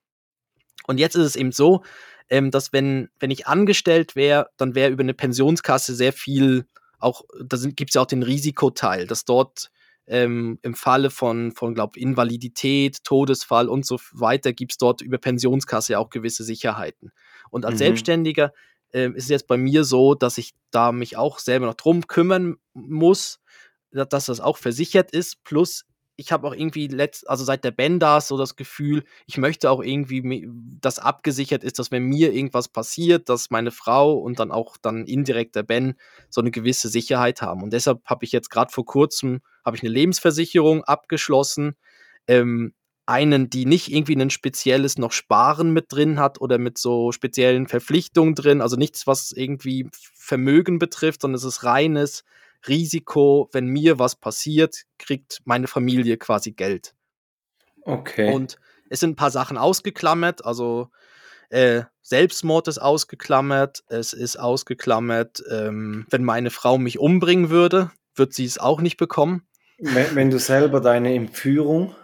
[0.87, 1.83] Und jetzt ist es eben so,
[2.29, 6.67] ähm, dass wenn, wenn ich angestellt wäre, dann wäre über eine Pensionskasse sehr viel,
[6.99, 9.71] auch, da gibt es ja auch den Risikoteil, dass dort
[10.07, 15.19] ähm, Im Falle von, von glaube Invalidität, Todesfall und so weiter gibt es dort über
[15.19, 17.13] Pensionskasse auch gewisse Sicherheiten.
[17.51, 17.79] Und als mhm.
[17.79, 18.53] Selbstständiger
[18.93, 22.07] äh, ist es jetzt bei mir so, dass ich da mich auch selber noch drum
[22.07, 23.41] kümmern muss,
[23.91, 25.43] dass das auch versichert ist.
[25.43, 25.85] Plus
[26.17, 29.71] ich habe auch irgendwie letzt, also seit der Ben da so das Gefühl, ich möchte
[29.71, 30.49] auch irgendwie,
[30.81, 35.05] dass abgesichert ist, dass wenn mir irgendwas passiert, dass meine Frau und dann auch dann
[35.05, 35.95] indirekt der Ben
[36.31, 37.63] so eine gewisse Sicherheit haben.
[37.63, 41.77] Und deshalb habe ich jetzt gerade vor kurzem habe ich eine Lebensversicherung abgeschlossen,
[42.29, 42.73] ähm,
[43.05, 47.69] einen, die nicht irgendwie ein spezielles noch Sparen mit drin hat oder mit so speziellen
[47.69, 52.25] Verpflichtungen drin, also nichts, was irgendwie Vermögen betrifft, sondern es ist reines
[52.69, 56.95] Risiko, wenn mir was passiert, kriegt meine Familie quasi Geld.
[57.83, 58.33] Okay.
[58.33, 60.89] Und es sind ein paar Sachen ausgeklammert, also
[61.51, 68.33] äh, Selbstmord ist ausgeklammert, es ist ausgeklammert, ähm, wenn meine Frau mich umbringen würde, wird
[68.33, 69.47] sie es auch nicht bekommen.
[69.79, 71.95] Wenn, wenn du selber deine Entführung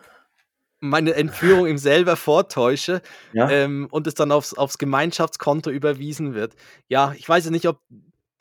[0.83, 3.48] meine Entführung ihm selber vortäusche ja?
[3.48, 6.57] ähm, und es dann aufs, aufs Gemeinschaftskonto überwiesen wird.
[6.88, 7.79] Ja, ich weiß ja nicht, ob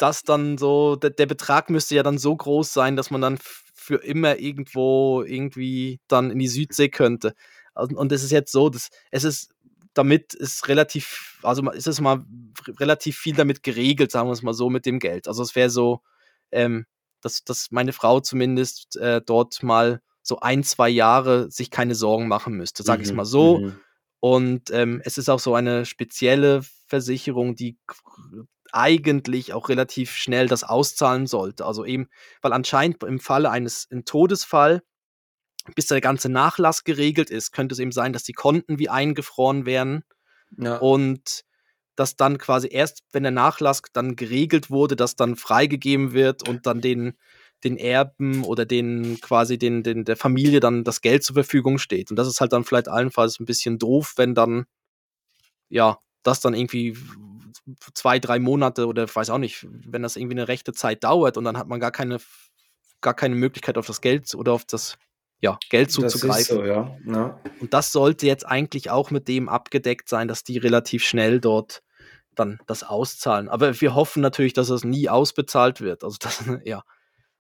[0.01, 3.39] das dann so, der, der Betrag müsste ja dann so groß sein, dass man dann
[3.73, 7.33] für immer irgendwo irgendwie dann in die Südsee könnte.
[7.73, 9.51] Und es ist jetzt so, dass es ist
[9.93, 12.23] damit ist relativ, also ist es mal
[12.79, 15.27] relativ viel damit geregelt, sagen wir es mal so, mit dem Geld.
[15.27, 16.01] Also es wäre so,
[16.51, 16.85] ähm,
[17.21, 22.27] dass, dass meine Frau zumindest äh, dort mal so ein, zwei Jahre sich keine Sorgen
[22.27, 23.59] machen müsste, sage ich es mhm, mal so.
[23.59, 23.79] Mhm.
[24.19, 27.77] Und ähm, es ist auch so eine spezielle Versicherung, die
[28.73, 31.65] eigentlich auch relativ schnell das auszahlen sollte.
[31.65, 32.09] Also eben,
[32.41, 34.81] weil anscheinend im Falle eines im Todesfall
[35.75, 39.65] bis der ganze Nachlass geregelt ist, könnte es eben sein, dass die Konten wie eingefroren
[39.65, 40.03] werden.
[40.57, 40.77] Ja.
[40.77, 41.43] Und
[41.95, 46.65] dass dann quasi erst, wenn der Nachlass dann geregelt wurde, dass dann freigegeben wird und
[46.65, 47.13] dann den,
[47.63, 52.09] den Erben oder den quasi den, den, der Familie dann das Geld zur Verfügung steht.
[52.09, 54.65] Und das ist halt dann vielleicht allenfalls ein bisschen doof, wenn dann,
[55.69, 56.97] ja, das dann irgendwie
[57.93, 61.43] zwei, drei Monate oder weiß auch nicht, wenn das irgendwie eine rechte Zeit dauert und
[61.43, 62.19] dann hat man gar keine,
[63.01, 64.97] gar keine Möglichkeit auf das Geld oder auf das
[65.41, 66.57] ja, Geld zuzugreifen.
[66.57, 66.95] So, ja.
[67.05, 67.39] Ja.
[67.59, 71.81] Und das sollte jetzt eigentlich auch mit dem abgedeckt sein, dass die relativ schnell dort
[72.35, 73.49] dann das auszahlen.
[73.49, 76.03] Aber wir hoffen natürlich, dass es nie ausbezahlt wird.
[76.03, 76.83] Also das, ja.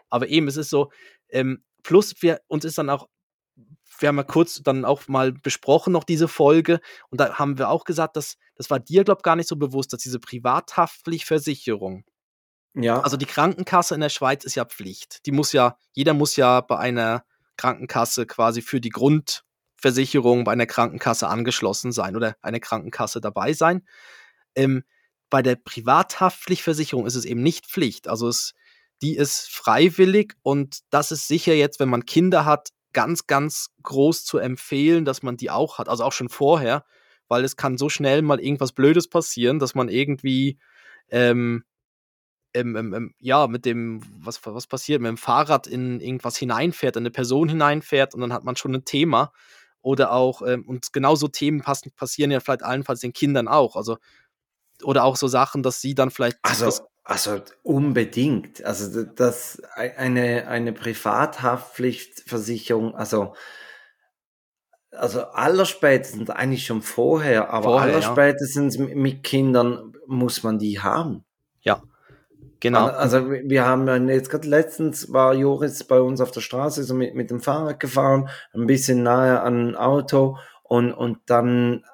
[0.09, 0.91] Aber eben, es ist so,
[1.29, 3.07] ähm, plus wir, uns ist dann auch,
[4.01, 7.69] wir haben ja kurz dann auch mal besprochen, noch diese Folge, und da haben wir
[7.69, 12.03] auch gesagt, dass, das war dir, glaube ich, gar nicht so bewusst, dass diese Privathaftpflichtversicherung,
[12.73, 13.01] ja.
[13.01, 15.25] Also die Krankenkasse in der Schweiz ist ja Pflicht.
[15.25, 17.25] Die muss ja, jeder muss ja bei einer
[17.57, 23.85] Krankenkasse quasi für die Grundversicherung bei einer Krankenkasse angeschlossen sein oder eine Krankenkasse dabei sein.
[24.55, 24.83] Ähm,
[25.29, 28.07] bei der Privathaftpflichtversicherung ist es eben nicht Pflicht.
[28.07, 28.53] Also es,
[29.01, 34.25] die ist freiwillig und das ist sicher jetzt, wenn man Kinder hat, ganz, ganz groß
[34.25, 35.89] zu empfehlen, dass man die auch hat.
[35.89, 36.85] Also auch schon vorher,
[37.27, 40.59] weil es kann so schnell mal irgendwas Blödes passieren, dass man irgendwie
[41.09, 41.63] ähm,
[42.53, 47.03] ähm, ähm, ja, mit dem, was, was passiert, mit dem Fahrrad in irgendwas hineinfährt, in
[47.03, 49.31] eine Person hineinfährt und dann hat man schon ein Thema.
[49.83, 53.75] Oder auch, ähm, und genauso Themen passen, passieren ja vielleicht allenfalls den Kindern auch.
[53.75, 53.97] Also
[54.83, 56.37] oder auch so Sachen, dass sie dann vielleicht.
[56.41, 58.63] Also, also unbedingt.
[58.63, 63.33] Also das eine, eine Privathaftpflichtversicherung, also
[64.91, 68.85] also allerspätestens eigentlich schon vorher, aber vorher, allerspätestens ja.
[68.93, 71.23] mit Kindern muss man die haben.
[71.61, 71.81] Ja,
[72.59, 72.87] genau.
[72.87, 77.15] Also wir haben jetzt gerade letztens war Joris bei uns auf der Straße so mit,
[77.15, 81.85] mit dem Fahrrad gefahren, ein bisschen nahe an ein Auto und, und dann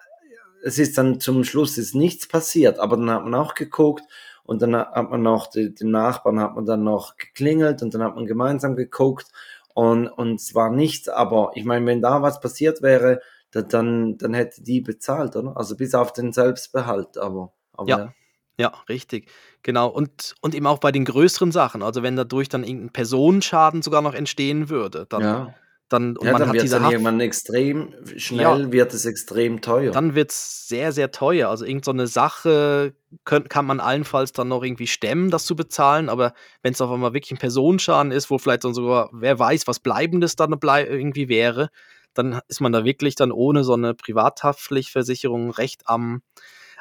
[0.64, 4.04] es ist dann zum Schluss ist nichts passiert, aber dann hat man auch geguckt
[4.48, 8.02] und dann hat man noch, die, den Nachbarn hat man dann noch geklingelt und dann
[8.02, 9.28] hat man gemeinsam geguckt
[9.76, 14.34] und, und es war nichts, aber ich meine, wenn da was passiert wäre, dann, dann
[14.34, 15.56] hätte die bezahlt, oder?
[15.56, 17.54] Also bis auf den Selbstbehalt, aber.
[17.74, 17.98] aber ja.
[18.00, 18.14] ja.
[18.60, 19.30] Ja, richtig.
[19.62, 19.88] Genau.
[19.88, 21.84] Und, und eben auch bei den größeren Sachen.
[21.84, 25.54] Also wenn dadurch dann irgendein Personenschaden sogar noch entstehen würde, dann, ja.
[25.90, 29.62] Dann, und ja, man dann hat diese dann irgendwann extrem schnell ja, wird es extrem
[29.62, 29.92] teuer.
[29.92, 31.50] Dann wird es sehr, sehr teuer.
[31.50, 36.10] Also irgendeine so Sache könnt, kann man allenfalls dann noch irgendwie stemmen, das zu bezahlen.
[36.10, 39.66] Aber wenn es auf einmal wirklich ein Personenschaden ist, wo vielleicht dann sogar, wer weiß,
[39.68, 41.70] was Bleibendes dann blei irgendwie wäre,
[42.14, 46.22] dann ist man da wirklich dann ohne so eine Privathaftpflichtversicherung recht am,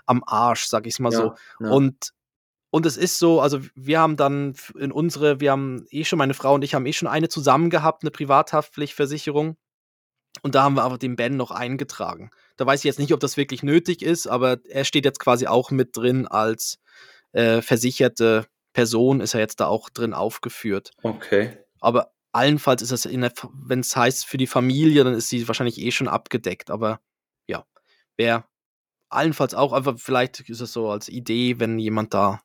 [0.06, 1.34] am Arsch, sag ich es mal ja, so.
[1.60, 1.70] Ja.
[1.70, 2.12] Und
[2.76, 6.34] und es ist so, also wir haben dann in unsere, wir haben eh schon, meine
[6.34, 9.56] Frau und ich haben eh schon eine zusammen gehabt, eine Privathaftpflichtversicherung.
[10.42, 12.30] Und da haben wir aber den Ben noch eingetragen.
[12.58, 15.46] Da weiß ich jetzt nicht, ob das wirklich nötig ist, aber er steht jetzt quasi
[15.46, 16.78] auch mit drin als
[17.32, 20.90] äh, versicherte Person, ist er jetzt da auch drin aufgeführt.
[21.02, 21.56] Okay.
[21.80, 25.92] Aber allenfalls ist es, wenn es heißt für die Familie, dann ist sie wahrscheinlich eh
[25.92, 26.70] schon abgedeckt.
[26.70, 27.00] Aber
[27.46, 27.64] ja,
[28.18, 28.44] wäre
[29.08, 32.42] allenfalls auch einfach, vielleicht ist es so als Idee, wenn jemand da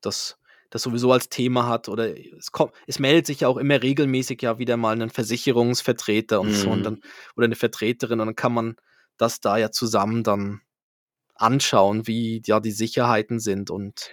[0.00, 0.38] das,
[0.70, 4.42] das sowieso als Thema hat oder es kommt, es meldet sich ja auch immer regelmäßig
[4.42, 6.54] ja wieder mal ein Versicherungsvertreter und mhm.
[6.54, 7.00] so und dann,
[7.36, 8.76] oder eine Vertreterin und dann kann man
[9.16, 10.60] das da ja zusammen dann
[11.34, 14.10] anschauen, wie ja die Sicherheiten sind und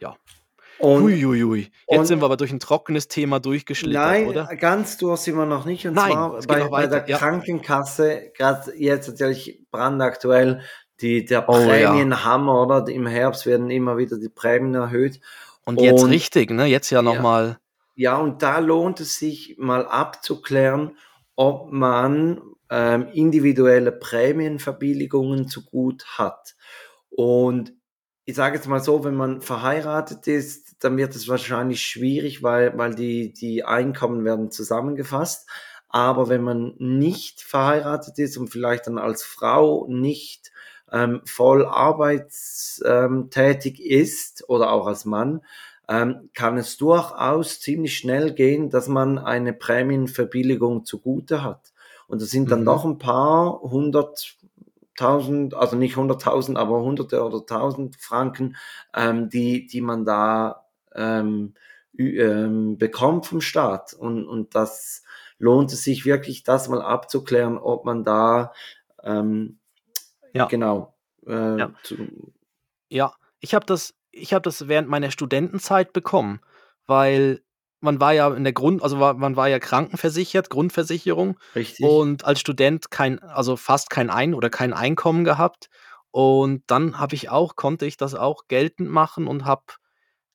[0.00, 0.16] ja.
[0.78, 1.70] Und, Uiuiui.
[1.88, 4.46] Jetzt und, sind wir aber durch ein trockenes Thema durchgeschlittert, nein, oder?
[4.56, 5.86] ganz durch sind wir noch nicht.
[5.86, 7.16] Und nein, zwar bei, bei, der ja.
[7.16, 10.62] Krankenkasse, gerade jetzt natürlich brandaktuell,
[11.00, 12.62] die, der oh, Prämienhammer, ja.
[12.78, 12.92] oder?
[12.92, 15.20] Im Herbst werden immer wieder die Prämien erhöht.
[15.64, 16.66] Und jetzt und, richtig, ne?
[16.66, 17.58] Jetzt ja nochmal.
[17.94, 20.96] Ja, ja, und da lohnt es sich mal abzuklären,
[21.36, 26.56] ob man ähm, individuelle Prämienverbilligungen zu gut hat.
[27.10, 27.72] Und
[28.24, 32.76] ich sage jetzt mal so, wenn man verheiratet ist, dann wird es wahrscheinlich schwierig, weil,
[32.76, 35.48] weil die, die Einkommen werden zusammengefasst.
[35.88, 40.50] Aber wenn man nicht verheiratet ist und vielleicht dann als Frau nicht
[40.92, 45.42] ähm, voll arbeitstätig ist oder auch als Mann,
[45.88, 51.72] ähm, kann es durchaus ziemlich schnell gehen, dass man eine Prämienverbilligung zugute hat.
[52.06, 52.66] Und das sind dann mhm.
[52.66, 58.56] doch ein paar hunderttausend, also nicht hunderttausend, aber hunderte oder tausend Franken,
[58.94, 61.54] ähm, die, die man da ähm,
[61.98, 63.94] ähm, bekommt vom Staat.
[63.94, 65.02] Und, und das
[65.38, 68.52] lohnt es sich wirklich, das mal abzuklären, ob man da
[69.02, 69.58] ähm,
[70.34, 70.46] ja.
[70.46, 70.94] Genau.
[71.26, 71.70] Äh, ja.
[72.88, 76.40] ja, ich habe das, ich habe das während meiner Studentenzeit bekommen,
[76.86, 77.40] weil
[77.80, 81.38] man war ja in der Grund, also war, man war ja krankenversichert, Grundversicherung.
[81.54, 81.84] Richtig.
[81.84, 85.68] Und als Student kein, also fast kein Ein- oder kein Einkommen gehabt.
[86.10, 89.64] Und dann habe ich auch, konnte ich das auch geltend machen und habe,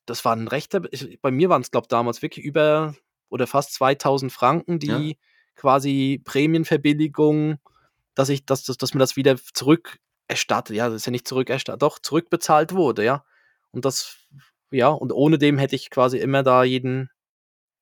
[0.06, 0.82] das war ein rechter,
[1.20, 2.94] bei mir waren es, glaube ich, damals wirklich über
[3.28, 5.14] oder fast 2000 Franken, die ja.
[5.56, 7.58] quasi Prämienverbilligung,
[8.14, 11.82] dass ich, dass, dass, dass mir das wieder zurückerstattet, ja, das ist ja nicht zurückerstattet,
[11.82, 13.24] doch zurückbezahlt wurde, ja.
[13.72, 14.16] Und das,
[14.70, 17.10] ja, und ohne dem hätte ich quasi immer da jeden,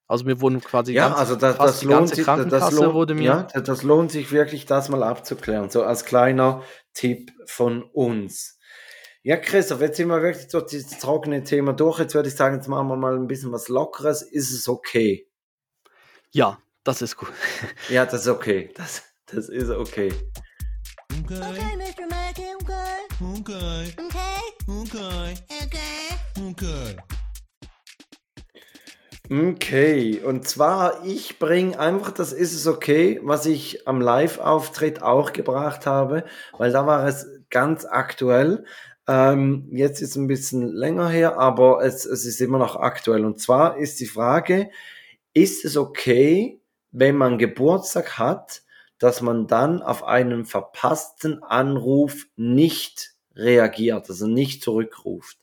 [0.06, 3.48] also mir wurden quasi ja, ganz, also das, das lohnt sich, das lohnt, wurde mir.
[3.54, 5.70] Ja, das lohnt sich wirklich, das mal abzuklären.
[5.70, 6.62] So als kleiner
[6.94, 8.58] Tipp von uns.
[9.22, 11.98] Ja, Christoph, jetzt sind wir wirklich durch das trockene Thema durch.
[11.98, 14.22] Jetzt würde ich sagen, jetzt machen wir mal ein bisschen was Lockeres.
[14.22, 15.28] Ist es okay?
[16.30, 17.32] Ja, das ist gut.
[17.90, 18.72] ja, das ist okay.
[18.76, 20.12] Das, das ist okay.
[21.24, 21.40] Okay.
[21.40, 22.06] Okay, Mr.
[22.08, 22.98] Mackey, okay.
[23.20, 23.94] Okay.
[24.68, 25.34] Okay.
[25.46, 25.78] Okay.
[26.50, 26.96] Okay.
[29.30, 35.34] Okay, und zwar, ich bringe einfach, das ist es okay, was ich am Live-Auftritt auch
[35.34, 36.24] gebracht habe,
[36.56, 38.64] weil da war es ganz aktuell.
[39.06, 43.26] Ähm, jetzt ist es ein bisschen länger her, aber es, es ist immer noch aktuell.
[43.26, 44.70] Und zwar ist die Frage,
[45.34, 48.62] ist es okay, wenn man Geburtstag hat,
[48.98, 55.38] dass man dann auf einen verpassten Anruf nicht reagiert, also nicht zurückruft?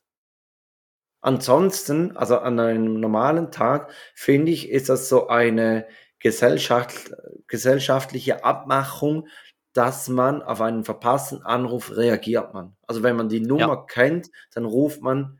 [1.21, 5.87] Ansonsten, also an einem normalen Tag, finde ich, ist das so eine
[6.19, 7.15] Gesellschaft,
[7.47, 9.27] gesellschaftliche Abmachung,
[9.73, 12.75] dass man auf einen verpassten Anruf reagiert man.
[12.87, 13.85] Also wenn man die Nummer ja.
[13.87, 15.39] kennt, dann ruft man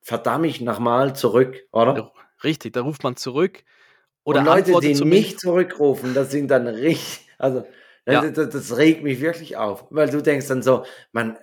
[0.00, 2.12] verdammt nochmal zurück, oder?
[2.44, 3.64] Richtig, da ruft man zurück.
[4.24, 7.64] Oder Und Leute, die nicht zurückrufen, das sind dann richtig, also
[8.08, 8.24] ja.
[8.30, 11.36] Das, das, regt mich wirklich auf, weil du denkst dann so, man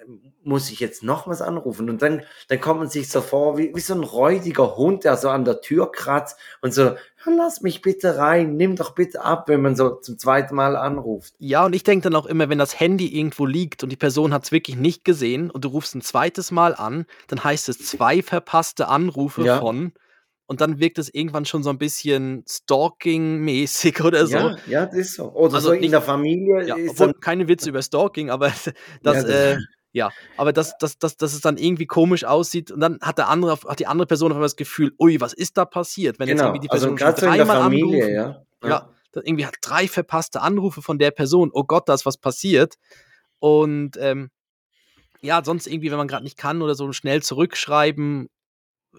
[0.46, 3.76] muss ich jetzt noch was anrufen und dann, dann kommt man sich so vor wie,
[3.76, 7.82] wie so ein räudiger Hund, der so an der Tür kratzt und so, lass mich
[7.82, 11.34] bitte rein, nimm doch bitte ab, wenn man so zum zweiten Mal anruft.
[11.38, 14.34] Ja, und ich denke dann auch immer, wenn das Handy irgendwo liegt und die Person
[14.34, 17.80] hat es wirklich nicht gesehen und du rufst ein zweites Mal an, dann heißt es
[17.80, 19.60] zwei verpasste Anrufe ja.
[19.60, 19.92] von
[20.46, 24.38] und dann wirkt es irgendwann schon so ein bisschen Stalking-mäßig oder so.
[24.38, 25.32] Ja, ja, das ist so.
[25.32, 26.68] Oder also so in der Familie.
[26.68, 28.52] Ja, obwohl, keine Witze über Stalking, aber
[29.04, 29.58] das, ja, äh,
[29.94, 33.30] ja, aber dass, dass, dass, dass es dann irgendwie komisch aussieht und dann hat der
[33.30, 36.20] andere, hat die andere Person auf einmal das Gefühl, ui, was ist da passiert?
[36.20, 36.40] Wenn genau.
[36.40, 38.46] jetzt irgendwie die also Person also schon dreimal Familie, anrufen, ja.
[38.64, 38.90] ja, ja
[39.22, 42.76] irgendwie hat drei verpasste Anrufe von der Person, oh Gott, da ist was passiert.
[43.40, 44.32] Und ähm,
[45.22, 48.30] ja, sonst irgendwie, wenn man gerade nicht kann oder so schnell zurückschreiben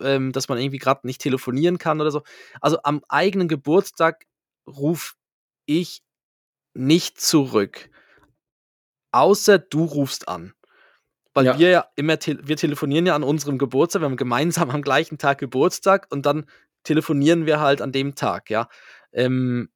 [0.02, 2.22] ähm, dass man irgendwie gerade nicht telefonieren kann oder so.
[2.60, 4.26] Also am eigenen Geburtstag
[4.66, 5.14] rufe
[5.66, 6.02] ich
[6.74, 7.90] nicht zurück.
[9.12, 10.54] Außer du rufst an.
[11.34, 11.58] Weil ja.
[11.58, 15.18] wir ja immer, te wir telefonieren ja an unserem Geburtstag, wir haben gemeinsam am gleichen
[15.18, 16.46] Tag Geburtstag und dann
[16.84, 18.68] telefonieren wir halt an dem Tag, ja.
[19.12, 19.68] Ähm,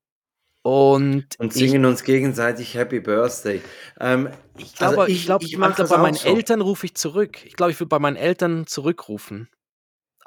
[0.63, 3.63] und, und singen ich, uns gegenseitig Happy Birthday.
[3.99, 6.29] Ähm, ich glaube, also ich, ich, glaub, ich, ich mache bei meinen so.
[6.29, 7.45] Eltern rufe ich zurück.
[7.45, 9.49] Ich glaube, ich würde bei meinen Eltern zurückrufen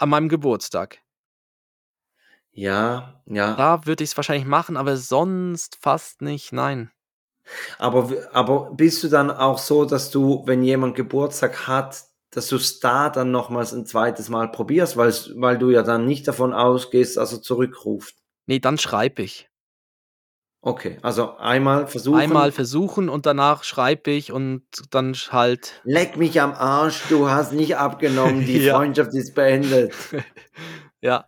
[0.02, 1.00] an meinem Geburtstag.
[2.54, 3.56] Ja, ja.
[3.56, 6.92] Da würde ich es wahrscheinlich machen, aber sonst fast nicht, nein.
[7.78, 12.56] Aber, aber bist du dann auch so, dass du, wenn jemand Geburtstag hat, dass du
[12.56, 16.54] es da dann nochmals ein zweites Mal probierst, weil, weil du ja dann nicht davon
[16.54, 18.16] ausgehst, dass er zurückruft?
[18.48, 19.51] Nee, dann schreibe ich.
[20.64, 22.20] Okay, also einmal versuchen.
[22.20, 25.82] Einmal versuchen und danach schreibe ich und dann halt.
[25.84, 28.76] Leck mich am Arsch, du hast nicht abgenommen, die ja.
[28.76, 29.94] Freundschaft ist beendet.
[31.02, 31.26] ja.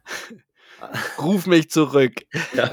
[1.20, 2.14] Ruf mich zurück.
[2.54, 2.70] Ja.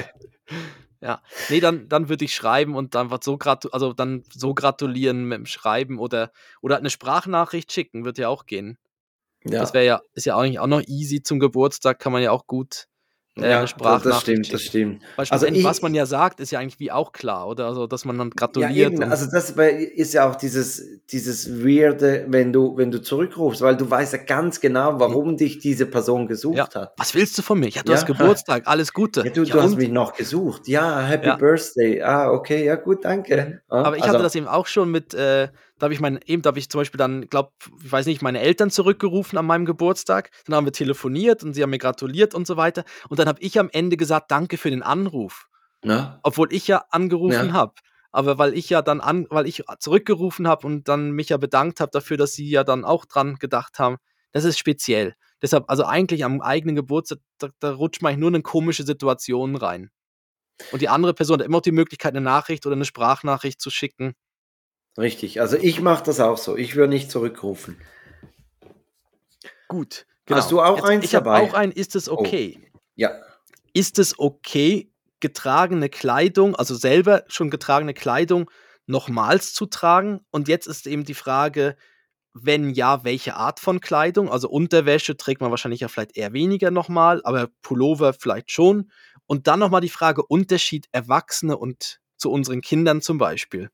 [1.02, 5.24] Ja, nee, dann, dann würde ich schreiben und dann so, gratu also dann so gratulieren
[5.24, 8.76] mit dem Schreiben oder, oder eine Sprachnachricht schicken, wird ja auch gehen.
[9.44, 9.60] Ja.
[9.60, 12.46] Das wäre ja, ist ja eigentlich auch noch easy zum Geburtstag, kann man ja auch
[12.46, 12.89] gut
[13.42, 15.02] äh, ja, das stimmt, das stimmt.
[15.16, 17.66] Also ich, was man ja sagt, ist ja eigentlich wie auch klar, oder?
[17.66, 18.98] Also, dass man dann gratuliert.
[18.98, 23.76] Ja, also das ist ja auch dieses, dieses Weirde, wenn du, wenn du zurückrufst, weil
[23.76, 26.68] du weißt ja ganz genau, warum dich diese Person gesucht ja.
[26.74, 26.92] hat.
[26.96, 27.68] Was willst du von mir?
[27.68, 29.22] Ja, du hast Geburtstag, alles Gute.
[29.24, 30.68] Ja, du, du hast mich noch gesucht.
[30.68, 32.02] Ja, Happy Birthday.
[32.02, 33.60] Ah, okay, ja gut, danke.
[33.68, 35.48] Aber ich also, hatte das eben auch schon mit, äh,
[35.80, 37.52] da habe ich mein, eben, da habe ich zum Beispiel dann, glaube,
[37.82, 40.30] ich weiß nicht, meine Eltern zurückgerufen an meinem Geburtstag.
[40.44, 42.84] Dann haben wir telefoniert und sie haben mir gratuliert und so weiter.
[43.08, 45.48] Und dann habe ich am Ende gesagt, danke für den Anruf.
[45.82, 46.20] Na?
[46.22, 47.52] Obwohl ich ja angerufen ja.
[47.52, 47.72] habe.
[48.12, 51.80] Aber weil ich ja dann an, weil ich zurückgerufen habe und dann mich ja bedankt
[51.80, 53.96] habe dafür, dass sie ja dann auch dran gedacht haben,
[54.32, 55.14] das ist speziell.
[55.40, 59.90] Deshalb, also eigentlich am eigenen Geburtstag, da, da rutscht man nur in komische Situationen rein.
[60.72, 63.70] Und die andere Person hat immer noch die Möglichkeit, eine Nachricht oder eine Sprachnachricht zu
[63.70, 64.14] schicken.
[64.98, 66.56] Richtig, also ich mache das auch so.
[66.56, 67.80] Ich würde nicht zurückrufen.
[69.68, 70.06] Gut.
[70.26, 70.38] Genau.
[70.38, 71.38] Hast du auch Jetzt, eins ich dabei?
[71.38, 72.18] Ich habe auch einen, ist es oh.
[72.18, 72.58] okay?
[72.58, 72.78] Oh.
[72.96, 73.12] Ja.
[73.72, 78.50] ist es okay, getragene Kleidung, also selber schon getragene Kleidung,
[78.86, 80.20] nochmals zu tragen?
[80.30, 81.76] Und jetzt ist eben die Frage,
[82.32, 84.30] wenn ja, welche Art von Kleidung?
[84.30, 88.90] Also Unterwäsche trägt man wahrscheinlich ja vielleicht eher weniger nochmal, aber Pullover vielleicht schon.
[89.26, 93.70] Und dann nochmal die Frage, Unterschied Erwachsene und zu unseren Kindern zum Beispiel.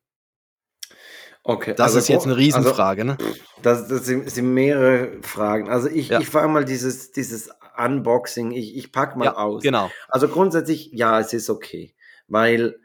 [1.48, 3.34] Okay, das also, ist jetzt eine also Riesenfrage, also, ne?
[3.62, 5.68] Das, das sind, mehrere Fragen.
[5.68, 6.20] Also ich, ja.
[6.20, 9.62] ich fange mal dieses, dieses Unboxing, ich, ich packe mal ja, aus.
[9.62, 9.90] Genau.
[10.08, 11.94] Also grundsätzlich, ja, es ist okay.
[12.26, 12.80] Weil,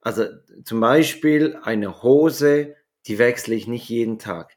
[0.00, 0.24] also
[0.64, 4.56] zum Beispiel eine Hose, die wechsle ich nicht jeden Tag.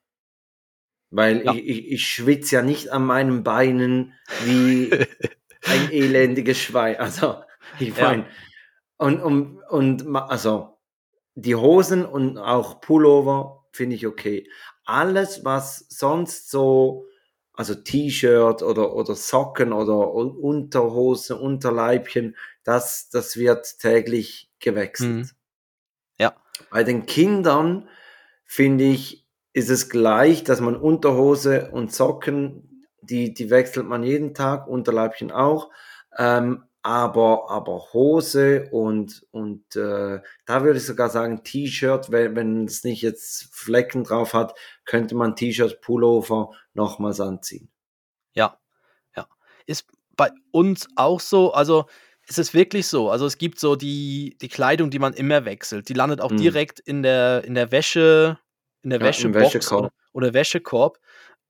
[1.09, 1.53] Weil ja.
[1.53, 4.13] ich, ich, ich schwitze ja nicht an meinen Beinen
[4.45, 4.91] wie
[5.65, 6.95] ein elendiges Schwein.
[6.95, 7.43] Also,
[7.79, 8.27] ich meine,
[8.95, 10.70] und, und, und, also,
[11.41, 14.49] die Hosen und auch Pullover finde ich okay.
[14.85, 17.05] Alles, was sonst so,
[17.53, 25.09] also T-Shirt oder, oder Socken oder Unterhosen, Unterleibchen, das, das wird täglich gewechselt.
[25.09, 25.29] Mhm.
[26.19, 26.35] Ja.
[26.69, 27.89] Bei den Kindern
[28.45, 34.33] finde ich, ist es gleich, dass man Unterhose und Socken, die, die wechselt man jeden
[34.33, 35.71] Tag, Unterleibchen auch.
[36.17, 42.65] Ähm, aber, aber Hose und, und äh, da würde ich sogar sagen, T-Shirt, wenn, wenn
[42.65, 47.69] es nicht jetzt Flecken drauf hat, könnte man T-Shirt, Pullover nochmals anziehen.
[48.34, 48.57] Ja,
[49.15, 49.27] ja.
[49.67, 51.86] Ist bei uns auch so, also
[52.27, 53.09] es ist wirklich so.
[53.09, 55.89] Also es gibt so die, die Kleidung, die man immer wechselt.
[55.89, 56.38] Die landet auch mhm.
[56.38, 58.39] direkt in der, in der Wäsche,
[58.82, 60.99] in der ja, Wäschebox oder, oder Wäschekorb.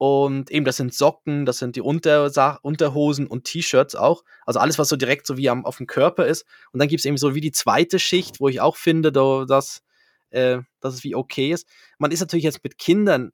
[0.04, 4.24] Und eben, das sind Socken, das sind die Unter Unterhosen und T-Shirts auch.
[4.48, 6.44] Also alles, was so direkt so wie am, auf dem Körper ist.
[6.72, 9.84] Und dann gibt es eben so wie die zweite Schicht, wo ich auch finde, dass,
[10.32, 11.68] äh, dass es wie okay ist.
[12.00, 13.32] Man ist natürlich jetzt mit Kindern,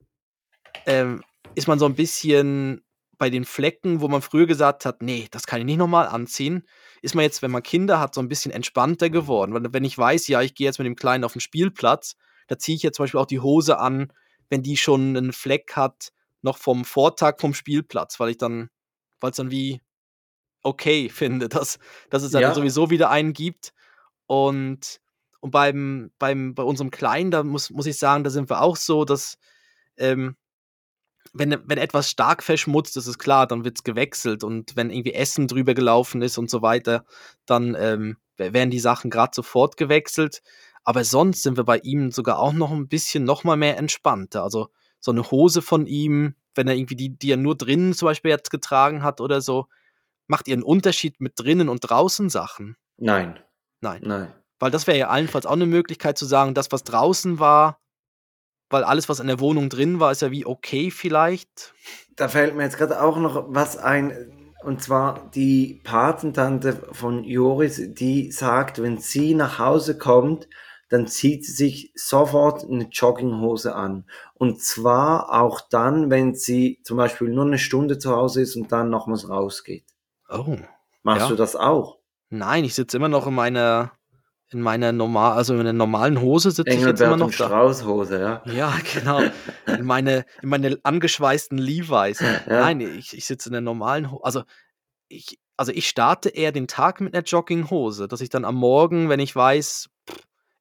[0.86, 1.24] ähm,
[1.56, 2.84] ist man so ein bisschen
[3.18, 6.68] bei den Flecken, wo man früher gesagt hat, nee, das kann ich nicht nochmal anziehen,
[7.02, 9.54] ist man jetzt, wenn man Kinder hat, so ein bisschen entspannter geworden.
[9.54, 12.58] Weil wenn ich weiß, ja, ich gehe jetzt mit dem Kleinen auf den Spielplatz, da
[12.58, 14.12] ziehe ich jetzt zum Beispiel auch die Hose an,
[14.50, 16.12] wenn die schon einen Fleck hat,
[16.48, 18.70] noch vom Vortag vom Spielplatz, weil ich dann,
[19.20, 19.82] weil es dann wie
[20.64, 21.80] okay finde, dass,
[22.10, 22.54] dass es ja.
[22.54, 23.74] sowieso wieder einen gibt.
[24.26, 25.00] Und,
[25.40, 28.76] und beim, beim, bei unserem Kleinen, da muss, muss ich sagen, da sind wir auch
[28.76, 29.38] so, dass
[29.98, 30.36] ähm,
[31.34, 35.14] wenn, wenn etwas stark verschmutzt ist, ist klar, dann wird es gewechselt und wenn irgendwie
[35.14, 37.06] Essen drüber gelaufen ist und so weiter,
[37.46, 40.42] dann ähm, werden die Sachen gerade sofort gewechselt.
[40.84, 44.44] Aber sonst sind wir bei ihm sogar auch noch ein bisschen noch mal mehr entspannter.
[44.44, 44.70] Also
[45.00, 48.32] so eine Hose von ihm, wenn er irgendwie die, die er nur drinnen zum Beispiel
[48.32, 49.68] jetzt getragen hat oder so,
[50.28, 52.76] macht ihr einen Unterschied mit drinnen und draußen Sachen?
[52.98, 53.40] Nein.
[53.82, 54.02] Nein.
[54.04, 54.34] Nein.
[54.60, 57.80] Weil das wäre ja allenfalls auch eine Möglichkeit zu sagen, das, was draußen war,
[58.70, 61.74] weil alles, was in der Wohnung drin war, ist ja wie okay vielleicht.
[62.16, 64.34] Da fällt mir jetzt gerade auch noch was ein.
[64.64, 70.50] Und zwar die Patentante von Joris, die sagt, wenn sie nach Hause kommt,
[70.90, 74.06] dann zieht sie sich sofort eine Jogginghose an.
[74.34, 78.72] Und zwar auch dann, wenn sie zum Beispiel nur eine Stunde zu Hause ist und
[78.72, 79.86] dann nochmals rausgeht.
[80.30, 80.58] Oh.
[81.04, 81.28] Machst ja.
[81.30, 81.98] du das auch?
[82.30, 83.92] Nein, ich sitze immer noch in meiner
[84.50, 87.48] in meiner normal, also in der normalen Hose sitze ich jetzt immer noch da.
[87.48, 88.42] Straußhose, ja.
[88.46, 89.22] Ja, genau.
[89.66, 92.22] In meine, in meine angeschweißten Levi's.
[92.22, 92.42] Ja.
[92.48, 94.24] Nein, ich, ich sitze in der normalen Hose.
[94.24, 94.44] Also
[95.10, 99.10] ich, also ich starte eher den Tag mit einer Jogginghose, dass ich dann am Morgen,
[99.10, 99.90] wenn ich weiß,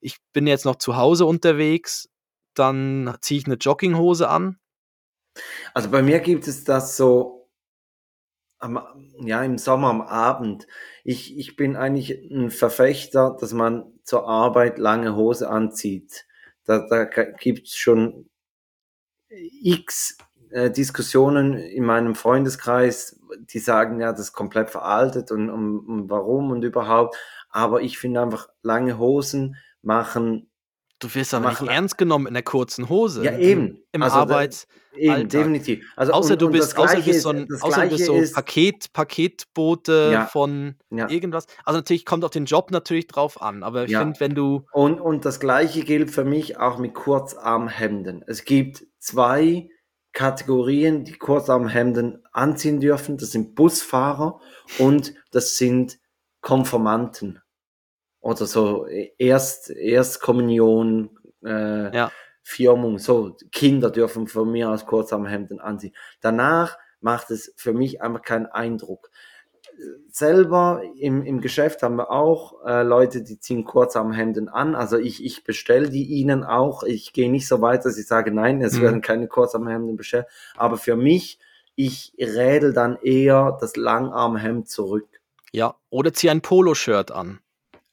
[0.06, 2.08] ich bin jetzt noch zu Hause unterwegs,
[2.54, 4.60] dann ziehe ich eine Jogginghose an.
[5.74, 7.50] Also bei mir gibt es das so,
[8.58, 8.78] am,
[9.18, 10.68] ja, im Sommer am Abend.
[11.02, 16.24] Ich, ich bin eigentlich ein Verfechter, dass man zur Arbeit lange Hose anzieht.
[16.64, 18.30] Da, da gibt es schon
[19.28, 20.18] x
[20.50, 26.10] äh, Diskussionen in meinem Freundeskreis, die sagen, ja, das ist komplett veraltet und, und, und
[26.10, 27.16] warum und überhaupt.
[27.50, 29.56] Aber ich finde einfach lange Hosen
[29.86, 30.50] machen.
[30.98, 33.22] Du wirst aber nicht ernst genommen in der kurzen Hose.
[33.22, 33.82] Ja, eben.
[33.92, 34.66] Im also, Arbeits.
[34.96, 35.84] Eben, definitiv.
[35.94, 38.34] Also, außer, und, du bist, außer du bist so ein, außer du bist so ist,
[38.34, 41.10] Paket, Paketbote ja, von ja.
[41.10, 41.46] irgendwas.
[41.66, 44.00] Also natürlich kommt auf den Job natürlich drauf an, aber ich ja.
[44.00, 44.64] finde, wenn du.
[44.72, 48.24] Und, und das gleiche gilt für mich auch mit Kurzarmhemden.
[48.26, 49.68] Es gibt zwei
[50.14, 53.18] Kategorien, die Kurzarmhemden anziehen dürfen.
[53.18, 54.40] Das sind Busfahrer
[54.78, 55.98] und das sind
[56.40, 57.42] Konformanten
[58.26, 58.86] oder so
[59.18, 61.10] Erst, Erstkommunion,
[61.44, 62.12] äh, ja.
[62.42, 65.94] Firmung, so Kinder dürfen von mir aus Kurzarmhemden anziehen.
[66.20, 69.10] Danach macht es für mich einfach keinen Eindruck.
[70.10, 74.74] Selber im, im Geschäft haben wir auch äh, Leute, die ziehen Kurzarmhemden an.
[74.74, 76.82] Also ich, ich bestelle die ihnen auch.
[76.82, 78.82] Ich gehe nicht so weit, dass ich sage, nein, es mhm.
[78.82, 80.26] werden keine Kurzarmhemden bestellt.
[80.56, 81.38] Aber für mich,
[81.74, 85.08] ich rädel dann eher das Langarmhemd zurück.
[85.52, 87.40] Ja, oder zieh ein Poloshirt an.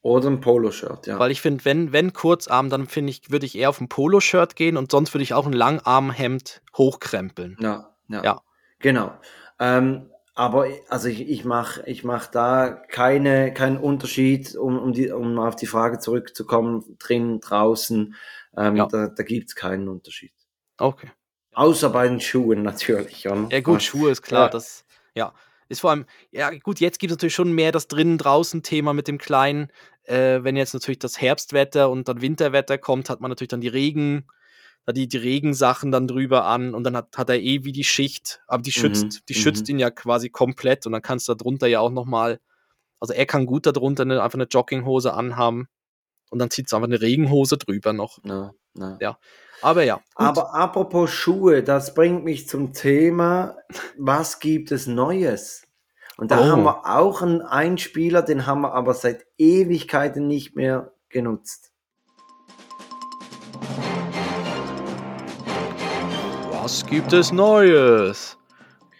[0.03, 1.17] Oder ein Poloshirt, ja.
[1.17, 4.57] Weil ich finde, wenn, wenn Kurzarm, dann finde ich, würde ich eher auf ein Poloshirt
[4.57, 7.55] gehen und sonst würde ich auch ein Langarmhemd hochkrempeln.
[7.61, 8.21] Ja, ja.
[8.21, 8.41] Ja.
[8.79, 9.13] Genau.
[9.59, 15.09] Ähm, aber also ich, ich mache ich mach da keine, keinen Unterschied, um, um, die,
[15.09, 18.13] um auf die Frage zurückzukommen, drin, draußen.
[18.57, 18.87] Ähm, Ja.
[18.87, 20.33] Da, da gibt es keinen Unterschied.
[20.79, 21.11] Okay.
[21.53, 23.25] Außer bei den Schuhen natürlich.
[23.29, 23.47] Oder?
[23.51, 24.49] Ja, gut, Schuhe ist klar, Ja.
[24.49, 24.83] das,
[25.15, 25.33] ja,
[25.69, 29.17] ist vor allem, ja, gut, jetzt gibt es natürlich schon mehr das drinnen-draußen-Thema mit dem
[29.17, 29.71] Kleinen.
[30.03, 33.69] Äh, wenn jetzt natürlich das Herbstwetter und dann Winterwetter kommt, hat man natürlich dann die
[33.69, 34.27] Regen,
[34.91, 38.41] die, die Regensachen dann drüber an und dann hat, hat er eh wie die Schicht,
[38.47, 39.37] aber die schützt, Mhm, die mhm.
[39.37, 42.41] schützt ihn ja quasi komplett und dann kannst du da drunter ja auch nochmal,
[42.99, 45.69] also er kann gut darunter eine, einfach eine Jogginghose anhaben
[46.31, 48.19] und dann zieht es einfach eine Regenhose drüber noch.
[48.25, 48.97] Ja, ja.
[48.99, 49.17] Ja,
[49.63, 50.03] Aber ja, gut.
[50.27, 53.55] Aber apropos Schuhe, das bringt mich zum Thema,
[53.97, 55.63] was gibt es Neues?
[56.17, 56.43] Und da Oh.
[56.51, 61.71] haben wir auch einen Einspieler, den haben wir aber seit Ewigkeiten nicht mehr genutzt.
[66.51, 68.37] was gibt es Neues?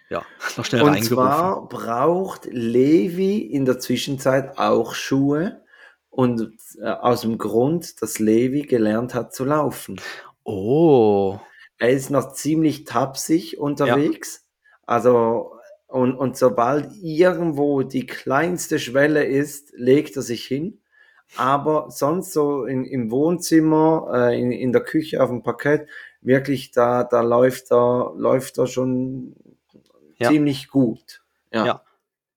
[0.09, 0.24] Ja,
[0.57, 1.16] noch schnell Und reingerufen.
[1.16, 5.61] zwar braucht Levi in der Zwischenzeit auch Schuhe
[6.09, 6.51] und
[6.82, 9.99] äh, aus dem Grund, dass Levi gelernt hat zu laufen.
[10.46, 11.39] Oh,
[11.80, 14.46] Er ist noch ziemlich tapsig unterwegs.
[14.86, 15.54] Also,
[15.88, 20.80] und, und sobald irgendwo die kleinste Schwelle ist, legt er sich hin.
[21.38, 25.88] Aber sonst so in, im Wohnzimmer, äh, in, in der Küche, auf dem Parkett,
[26.22, 29.36] wirklich da, da läuft er, läuft er schon
[30.18, 30.30] Ja.
[30.30, 31.22] ziemlich gut.
[31.52, 31.66] Ja.
[31.66, 31.82] Ja.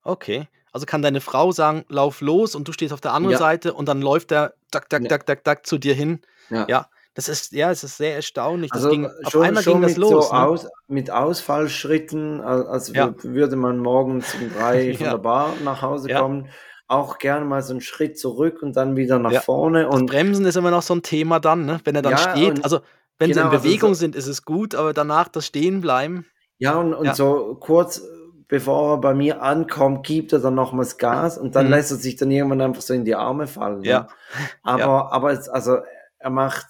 [0.03, 0.49] okay.
[0.73, 3.39] Also kann deine Frau sagen, lauf los und du stehst auf der anderen Ja.
[3.39, 5.09] Seite und dann läuft er tak, tak, Ja.
[5.09, 6.21] tak, tak, tak zu dir hin.
[6.51, 6.89] Ja.
[7.17, 8.71] Das ist, ja, es ist sehr erstaunlich.
[8.71, 10.29] Das Also ging, auf schon, einmal schon ging das mit los.
[10.29, 10.43] so ne?
[10.47, 13.07] aus, mit Ausfallschritten, al- als Ja.
[13.09, 15.13] wür- würde man morgens um drei von Ja.
[15.13, 16.21] der Bar nach Hause Ja.
[16.21, 16.49] kommen,
[16.89, 20.45] auch gerne mal so einen Schritt zurück und dann wieder nach vorne Das und Bremsen
[20.45, 21.81] ist immer noch so ein Thema dann, ne?
[21.85, 22.63] wenn er dann steht.
[22.63, 22.81] Also
[23.19, 26.27] wenn sie genau, in also Bewegung so- sind, ist es gut, aber danach das Stehenbleiben.
[26.59, 28.03] ja und, und so kurz
[28.49, 31.73] bevor er bei mir ankommt, gibt er dann nochmals Gas und dann Mhm.
[31.73, 33.81] lässt er sich dann irgendwann einfach so in die Arme fallen.
[33.81, 33.89] ne?
[33.89, 34.09] Ja.
[34.63, 35.79] Aber, aber es, also
[36.19, 36.67] er macht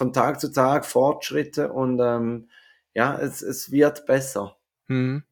[0.00, 2.48] von Tag zu Tag Fortschritte und ähm,
[2.94, 4.56] ja, es, es wird besser.
[4.86, 5.24] Mhm.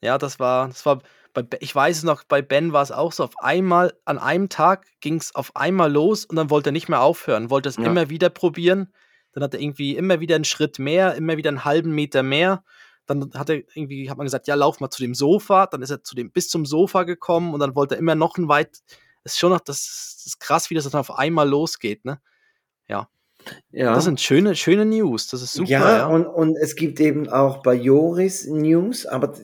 [0.00, 1.02] Ja, das war, das war,
[1.34, 3.24] bei, Be- ich weiß es noch, bei Ben war es auch so.
[3.24, 6.88] Auf einmal, an einem Tag ging es auf einmal los und dann wollte er nicht
[6.88, 7.84] mehr aufhören, wollte es Ja.
[7.84, 8.90] immer wieder probieren.
[9.32, 12.64] Dann hat er irgendwie immer wieder einen Schritt mehr, immer wieder einen halben Meter mehr.
[13.04, 15.66] Dann hat er irgendwie, hat man gesagt, ja, lauf mal zu dem Sofa.
[15.66, 18.38] Dann ist er zu dem, bis zum Sofa gekommen und dann wollte er immer noch
[18.38, 18.78] ein weit.
[19.24, 22.18] Ist schon noch, das, das ist krass, wie das dann auf einmal losgeht, ne?
[22.88, 23.10] Ja.
[23.72, 25.28] Das sind schöne, schöne News.
[25.28, 26.06] Das ist super, ja, ja.
[26.06, 29.34] Und, und es gibt eben auch bei Joris News, aber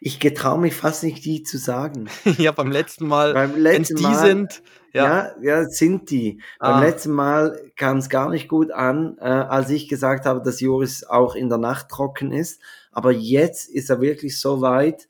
[0.00, 2.08] ich getraue mich fast nicht, die zu sagen.
[2.38, 4.62] ja, beim letzten Mal, Beim letzten die Mal, sind,
[4.92, 5.04] ja.
[5.04, 6.40] ja, ja, sind die.
[6.58, 6.72] Ah.
[6.72, 10.60] Beim letzten Mal kam es gar nicht gut an, äh, als ich gesagt habe, dass
[10.60, 12.60] Joris auch in der Nacht trocken ist.
[12.90, 15.08] Aber jetzt ist er wirklich so weit,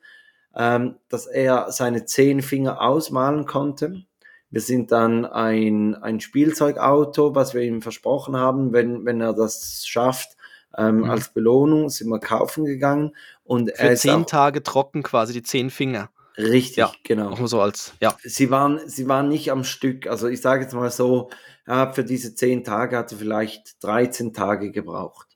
[0.55, 4.05] ähm, dass er seine zehn Finger ausmalen konnte.
[4.53, 9.85] Wir sind dann ein, ein Spielzeugauto, was wir ihm versprochen haben, wenn, wenn er das
[9.87, 10.37] schafft,
[10.79, 11.11] ähm, Mhm.
[11.11, 13.17] als Belohnung sind wir kaufen gegangen.
[13.45, 16.11] Und er Für ist zehn Tage trocken quasi, die zehn Finger.
[16.39, 16.93] richtig, Ja.
[17.05, 18.17] genau mal so als, ja.
[18.23, 20.07] sie waren, sie waren nicht am Stück.
[20.07, 21.29] Also ich sage jetzt mal so,
[21.67, 25.29] er hat für diese zehn Tage hatte vielleicht 13 Tage gebraucht.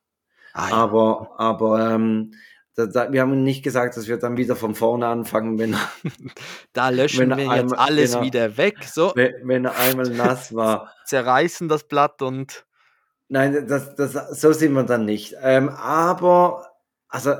[0.55, 0.75] Ah, ja.
[0.77, 2.33] Aber, aber ähm,
[2.77, 5.91] wir haben nicht gesagt, dass wir dann wieder von vorne anfangen, wenn, er-
[6.73, 8.25] da löschen wenn wir jetzt einmal- alles genau.
[8.25, 8.77] wieder weg.
[8.85, 10.93] So, wenn wenn er einmal nass war.
[11.07, 12.65] zerreißen das Blatt und
[13.29, 15.35] Nein, das, das, so sind wir dann nicht.
[15.43, 16.65] Ähm, aber,
[17.09, 17.35] also,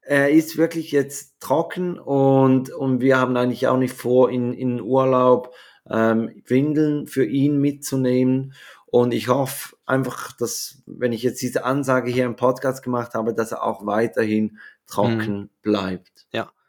[0.00, 4.80] er ist wirklich jetzt trocken und, und wir haben eigentlich auch nicht vor, in, in
[4.80, 5.54] Urlaub
[5.88, 8.54] ähm, Windeln für ihn mitzunehmen.
[8.94, 13.34] Und ich hoffe einfach, dass, wenn ich jetzt diese Ansage hier im Podcast gemacht habe,
[13.34, 16.28] dass er auch weiterhin trocken bleibt.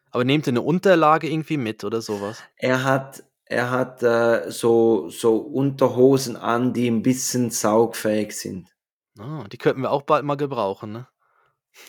[0.09, 2.41] aber nehmt ihr eine Unterlage irgendwie mit oder sowas?
[2.57, 8.75] Er hat, er hat äh, so, so Unterhosen an, die ein bisschen saugfähig sind.
[9.19, 11.07] Ah, die könnten wir auch bald mal gebrauchen, ne?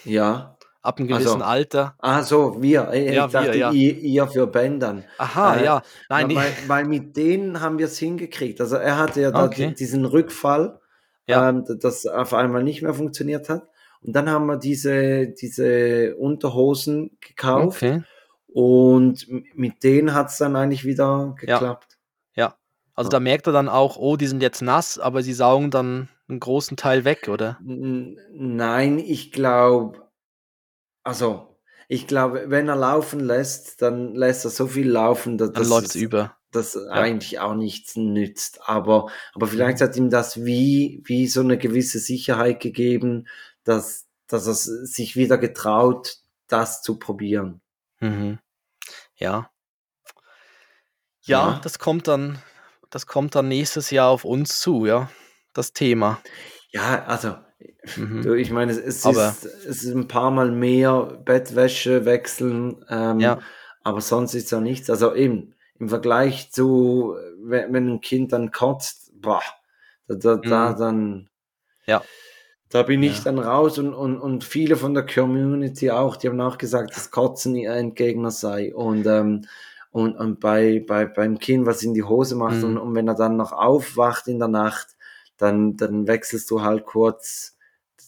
[0.05, 0.56] Ja.
[0.87, 1.95] Ab einem Also, gewissen Alter.
[1.99, 2.93] Ah, so, wir.
[2.93, 3.71] Ich Ja, dachte, wir, ja.
[3.73, 5.05] ihr, ihr für Bändern.
[5.19, 5.83] Aha, äh, ja.
[6.09, 8.61] Nein, weil, weil mit denen haben wir es hingekriegt.
[8.61, 9.69] Also er hatte ja Okay.
[9.69, 10.79] di- diesen Rückfall,
[11.27, 11.49] Ja.
[11.49, 13.67] ähm, das auf einmal nicht mehr funktioniert hat.
[14.03, 18.03] Und dann haben wir diese, diese Unterhosen gekauft Okay.
[18.47, 21.59] und mit denen hat es dann eigentlich wieder Ja.
[21.59, 21.99] geklappt.
[22.37, 22.55] Ja.
[22.95, 23.13] Also Ja.
[23.13, 26.41] da merkt er dann auch, oh, die sind jetzt nass, aber sie saugen dann einen
[26.41, 27.59] großen Teil weg, oder?
[27.61, 29.99] Nein, ich glaube,
[31.07, 31.57] also
[31.89, 35.95] ich glaube, wenn er laufen lässt, dann lässt er so viel laufen, dass dann läuft
[35.95, 36.37] über.
[36.51, 36.91] Das ja.
[36.91, 38.61] eigentlich auch nichts nützt.
[38.69, 43.29] Aber, aber vielleicht hat ihm das wie, wie so eine gewisse Sicherheit gegeben,
[43.63, 46.17] dass, dass er sich wieder getraut,
[46.49, 47.61] das zu probieren.
[48.01, 48.41] Mhm.
[49.15, 49.51] Ja.
[51.23, 51.51] ja.
[51.53, 52.43] Ja, das kommt dann,
[52.91, 55.09] das kommt dann nächstes Jahr auf uns zu, ja,
[55.53, 56.21] das Thema.
[56.71, 57.37] Ja, also
[57.97, 58.35] Mhm.
[58.37, 63.39] Ich meine, es, es ist, es ist ein paar Mal mehr Bettwäsche wechseln, ähm, ja.
[63.83, 64.91] aber sonst ist ja nichts.
[64.91, 69.43] Also eben im Vergleich zu, wenn, wenn ein Kind dann kotzt, boah,
[70.09, 70.43] da, da, mhm.
[70.43, 71.29] da dann,
[71.87, 72.03] ja.
[72.69, 73.25] Da bin ich ja.
[73.25, 77.13] dann raus und, und, und viele von der Community auch, die haben auch gesagt, dass
[77.13, 78.75] Kotzen ihr Endgegner sei.
[78.75, 79.47] Und, ähm,
[79.93, 82.65] und, und bei, bei, beim Kind, was in die Hose macht, mhm.
[82.65, 84.89] und, und wenn er dann noch aufwacht in der Nacht,
[85.39, 87.56] dann, dann wechselst du halt kurz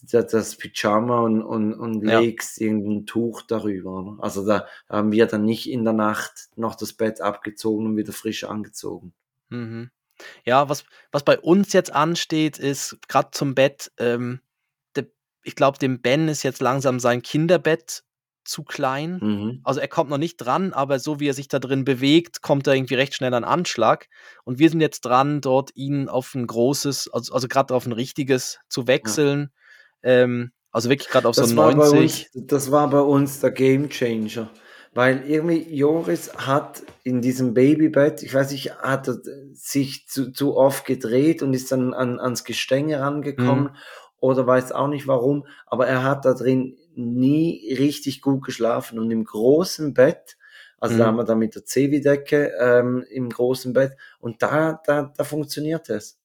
[0.01, 2.19] das Pyjama und, und, und ja.
[2.19, 4.17] legst irgendein Tuch darüber.
[4.19, 8.13] Also da haben wir dann nicht in der Nacht noch das Bett abgezogen und wieder
[8.13, 9.13] frisch angezogen.
[9.49, 9.91] Mhm.
[10.45, 14.41] Ja, was, was bei uns jetzt ansteht, ist gerade zum Bett, ähm,
[14.95, 15.07] der,
[15.43, 18.03] ich glaube, dem Ben ist jetzt langsam sein Kinderbett
[18.43, 19.19] zu klein.
[19.21, 19.61] Mhm.
[19.63, 22.67] Also er kommt noch nicht dran, aber so wie er sich da drin bewegt, kommt
[22.67, 24.07] er irgendwie recht schnell an Anschlag.
[24.43, 27.91] Und wir sind jetzt dran, dort ihn auf ein großes, also, also gerade auf ein
[27.91, 29.41] richtiges zu wechseln.
[29.41, 29.58] Ja.
[30.03, 32.29] Ähm, also wirklich gerade auf das so ein 90.
[32.33, 34.49] Uns, das war bei uns der Game Changer.
[34.93, 39.19] Weil irgendwie Joris hat in diesem Babybett, ich weiß nicht, hat er
[39.53, 43.75] sich zu, zu oft gedreht und ist dann an, ans Gestänge rangekommen mhm.
[44.19, 48.97] oder weiß auch nicht warum, aber er hat da drin nie richtig gut geschlafen.
[48.97, 50.37] Und im großen Bett,
[50.79, 50.99] also mhm.
[50.99, 55.23] da haben wir da mit der Cevi-Decke ähm, im großen Bett, und da, da, da
[55.23, 56.17] funktioniert es.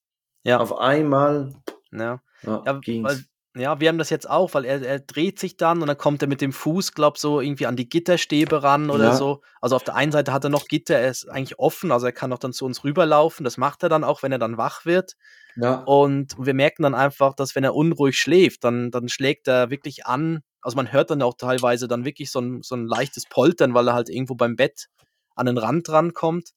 [0.43, 0.59] Ja.
[0.59, 1.53] Auf einmal
[1.91, 2.21] ja.
[2.43, 3.23] Ja, ja, weil,
[3.55, 6.21] ja, wir haben das jetzt auch, weil er, er dreht sich dann und dann kommt
[6.21, 9.15] er mit dem Fuß, glaub so irgendwie an die Gitterstäbe ran oder ja.
[9.15, 9.41] so.
[9.61, 12.11] Also auf der einen Seite hat er noch Gitter, er ist eigentlich offen, also er
[12.11, 13.45] kann auch dann zu uns rüberlaufen.
[13.45, 15.13] Das macht er dann auch, wenn er dann wach wird.
[15.55, 15.75] Ja.
[15.85, 20.05] Und wir merken dann einfach, dass wenn er unruhig schläft, dann, dann schlägt er wirklich
[20.05, 20.41] an.
[20.61, 23.87] Also man hört dann auch teilweise dann wirklich so ein, so ein leichtes Poltern, weil
[23.87, 24.87] er halt irgendwo beim Bett
[25.33, 26.49] an den Rand rankommt.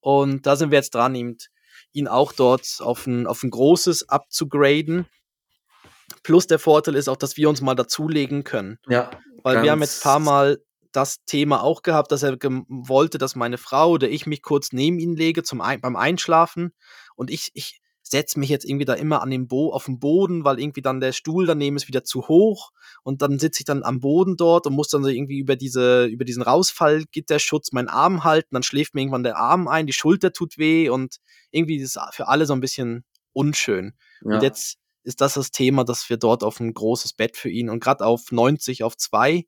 [0.00, 1.38] Und da sind wir jetzt dran, ihn,
[1.92, 5.06] ihn auch dort auf ein, auf ein großes abzugraden
[6.22, 8.78] Plus der Vorteil ist auch, dass wir uns mal dazulegen können.
[8.88, 9.10] Ja.
[9.42, 10.58] Weil wir haben jetzt ein paar Mal
[10.92, 12.36] das Thema auch gehabt, dass er
[12.68, 16.72] wollte, dass meine Frau oder ich mich kurz neben ihn lege zum ein beim Einschlafen.
[17.16, 20.44] Und ich, ich setze mich jetzt irgendwie da immer an den Bo auf den Boden,
[20.44, 22.70] weil irgendwie dann der Stuhl daneben ist wieder zu hoch.
[23.02, 26.04] Und dann sitze ich dann am Boden dort und muss dann so irgendwie über diese,
[26.04, 28.50] über diesen Rausfallgitterschutz meinen Arm halten.
[28.52, 31.16] Dann schläft mir irgendwann der Arm ein, die Schulter tut weh und
[31.50, 33.94] irgendwie ist es für alle so ein bisschen unschön.
[34.22, 34.34] Ja.
[34.34, 37.70] Und jetzt ist das das Thema, dass wir dort auf ein großes Bett für ihn
[37.70, 39.44] und gerade auf 90 auf 2,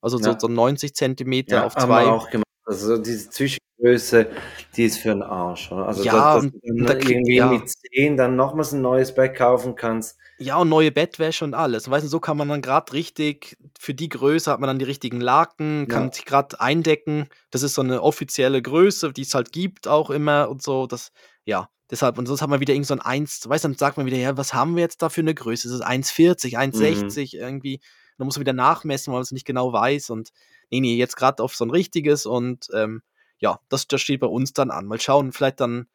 [0.00, 0.32] also ja.
[0.32, 2.06] so, so 90 Zentimeter ja, auf 2.
[2.06, 2.44] auch gemacht.
[2.68, 4.28] Also diese Zwischengröße,
[4.76, 5.72] die ist für den Arsch.
[5.72, 5.86] Oder?
[5.86, 7.46] Also ja, dass, dass du dann da irgendwie ja.
[7.46, 10.18] mit 10 dann nochmals ein neues Bett kaufen kannst.
[10.38, 11.86] Ja, und neue Bettwäsche und alles.
[11.86, 14.78] Und weißt du, so kann man dann gerade richtig, für die Größe hat man dann
[14.78, 16.12] die richtigen Laken, kann ja.
[16.12, 17.30] sich gerade eindecken.
[17.50, 20.86] Das ist so eine offizielle Größe, die es halt gibt auch immer und so.
[20.86, 21.10] Das,
[21.48, 23.96] ja, Deshalb, und sonst hat man wieder irgend so ein 1, weißt du, dann sagt
[23.96, 25.68] man wieder, ja, was haben wir jetzt da für eine Größe?
[25.68, 27.42] Ist es 1,40, 1,60 mhm.
[27.42, 27.80] irgendwie?
[28.18, 30.10] Dann muss man wieder nachmessen, weil man es nicht genau weiß.
[30.10, 30.30] Und
[30.70, 33.02] nee, nee, jetzt gerade auf so ein richtiges und ähm,
[33.38, 34.86] ja, das, das steht bei uns dann an.
[34.86, 35.86] Mal schauen, vielleicht dann,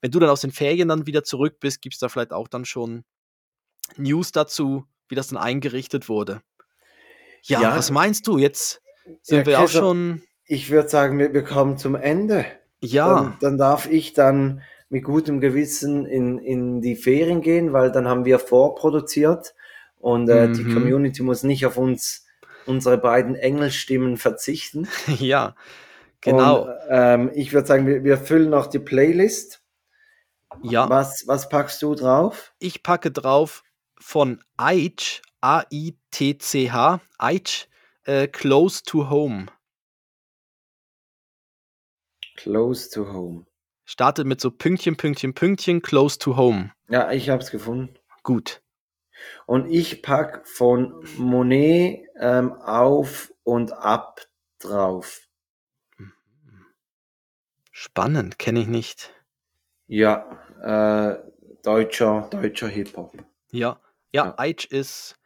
[0.00, 2.48] wenn du dann aus den Ferien dann wieder zurück bist, gibt es da vielleicht auch
[2.48, 3.04] dann schon
[3.96, 6.40] News dazu, wie das dann eingerichtet wurde.
[7.42, 8.38] Ja, ja was meinst du?
[8.38, 8.80] Jetzt
[9.20, 10.22] sind ja, wir auch schon.
[10.46, 12.46] Ich würde sagen, wir, wir kommen zum Ende.
[12.80, 13.14] Ja.
[13.14, 14.62] Dann, dann darf ich dann
[14.92, 19.54] mit gutem Gewissen in, in die Ferien gehen, weil dann haben wir vorproduziert
[19.98, 20.52] und äh, mhm.
[20.52, 22.26] die Community muss nicht auf uns,
[22.66, 24.86] unsere beiden Engelstimmen verzichten.
[25.18, 25.56] ja,
[26.20, 26.64] genau.
[26.64, 29.62] Und, ähm, ich würde sagen, wir, wir füllen noch die Playlist.
[30.62, 30.90] Ja.
[30.90, 32.52] Was, was packst du drauf?
[32.58, 33.64] Ich packe drauf
[33.98, 37.66] von Aitch, A-I-T-C-H, Aitch,
[38.04, 39.46] äh, Close to Home.
[42.36, 43.46] Close to Home.
[43.92, 46.72] Startet mit so Pünktchen, Pünktchen, Pünktchen, close to home.
[46.88, 47.94] Ja, ich habe es gefunden.
[48.22, 48.62] Gut.
[49.44, 54.26] Und ich pack von Monet ähm, auf und ab
[54.60, 55.28] drauf.
[57.70, 59.12] Spannend, kenne ich nicht.
[59.88, 61.18] Ja, äh,
[61.62, 63.12] deutscher, deutscher Hip-Hop.
[63.50, 63.78] Ja,
[64.10, 64.34] ja, ja.
[64.38, 65.16] Aitch ist,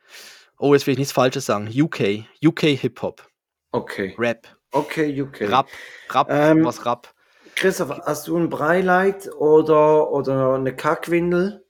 [0.59, 3.31] oh, jetzt will ich nichts Falsches sagen, UK, UK Hip-Hop.
[3.71, 4.17] Okay.
[4.19, 4.49] Rap.
[4.73, 5.43] Okay, UK.
[5.43, 5.69] Rap,
[6.11, 7.15] Rap, ähm, was Rap.
[7.57, 11.67] Christoph, hast du ein Breileit oder, oder eine Kackwindel?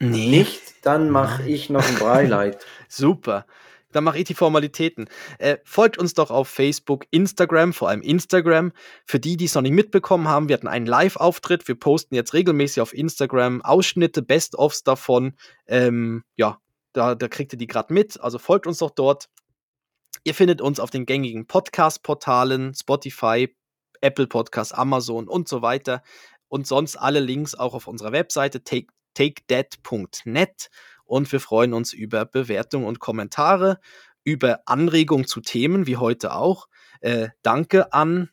[0.00, 0.30] Nee.
[0.30, 0.84] Nicht?
[0.84, 2.66] Dann mache ich noch ein Breileit.
[2.88, 3.46] Super.
[3.92, 5.08] Dann mache ich die Formalitäten.
[5.38, 8.72] Äh, folgt uns doch auf Facebook, Instagram, vor allem Instagram.
[9.06, 11.68] Für die, die es noch nicht mitbekommen haben, wir hatten einen Live-Auftritt.
[11.68, 15.36] Wir posten jetzt regelmäßig auf Instagram Ausschnitte, Best-ofs davon.
[15.66, 16.58] Ähm, ja,
[16.92, 18.20] da, da kriegt ihr die gerade mit.
[18.20, 19.28] Also folgt uns doch dort.
[20.24, 23.54] Ihr findet uns auf den gängigen Podcast-Portalen, Spotify,
[24.02, 26.02] Apple Podcasts, Amazon und so weiter.
[26.48, 30.70] Und sonst alle Links auch auf unserer Webseite take, takedat.net
[31.04, 33.78] und wir freuen uns über Bewertungen und Kommentare,
[34.24, 36.68] über Anregungen zu Themen, wie heute auch.
[37.00, 38.30] Äh, danke an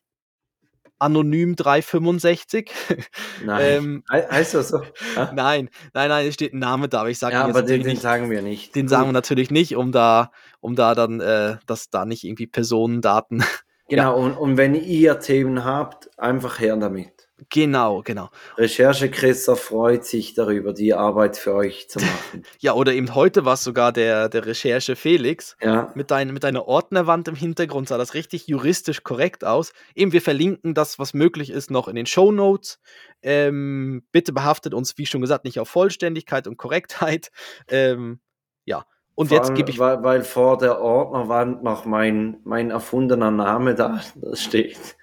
[1.00, 2.72] Anonym 365.
[3.46, 3.62] Nein.
[3.62, 4.84] ähm, heißt das so?
[5.16, 5.32] Ja?
[5.36, 7.96] Nein, nein, nein, es steht ein Name da, aber ich sage Ja, aber den, den,
[7.96, 8.76] sagen wir nicht.
[8.76, 8.90] Den Gut.
[8.90, 13.44] sagen wir natürlich nicht, um da, um da dann, äh, dass da nicht irgendwie Personendaten.
[13.90, 14.26] Genau, ja.
[14.26, 17.30] und, und wenn ihr Themen habt, einfach her damit.
[17.50, 18.30] Genau, genau.
[18.58, 22.44] Recherche Christoph freut sich darüber, die Arbeit für euch zu machen.
[22.60, 25.56] ja, oder eben heute war es sogar der, der Recherche Felix.
[25.62, 25.92] Ja.
[25.96, 29.72] Mit, dein, mit deiner Ordnerwand im Hintergrund sah das richtig juristisch korrekt aus.
[29.96, 32.80] Eben, wir verlinken das, was möglich ist, noch in den Show Notes.
[33.22, 37.32] Ähm, bitte behaftet uns, wie schon gesagt, nicht auf Vollständigkeit und Korrektheit.
[37.72, 38.20] Ähm,
[38.66, 38.86] ja.
[39.20, 39.78] Und vor jetzt gebe ich.
[39.80, 44.00] Weil, weil, vor der Ordnerwand noch mein, mein erfundener Name da
[44.34, 44.96] steht.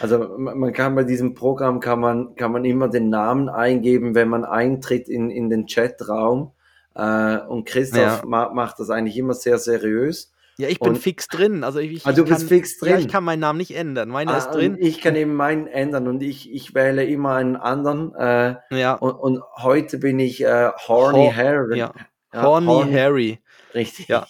[0.00, 4.30] Also man kann bei diesem Programm kann man, kann man immer den Namen eingeben, wenn
[4.30, 6.52] man eintritt in, in den Chatraum.
[6.94, 8.22] Äh, und Christoph ja.
[8.24, 10.32] ma macht das eigentlich immer sehr seriös.
[10.56, 11.64] Ja, ich bin und, fix drin.
[11.64, 12.92] Also ich, ah, du bist fix drin.
[12.92, 14.08] Ja, ich kann meinen Namen nicht ändern.
[14.08, 14.78] Meiner ah, ist drin.
[14.80, 18.14] Ich kann eben meinen ändern und ich, ich wähle immer einen anderen.
[18.14, 18.94] Äh, ja.
[18.94, 21.78] Und, und, heute bin ich äh, Horny Hor Harry.
[21.78, 21.92] Ja.
[22.36, 23.38] Ja Horny, Horny Harry.
[23.74, 24.08] Richtig.
[24.08, 24.26] Ja.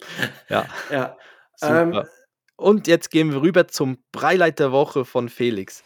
[0.48, 0.66] ja.
[0.90, 1.16] ja.
[1.54, 1.82] Super.
[1.82, 2.02] Ähm,
[2.56, 5.84] und jetzt gehen wir rüber zum Breileit der Woche von Felix.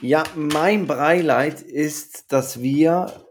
[0.00, 3.26] Ja, mein Breileit ist, dass wir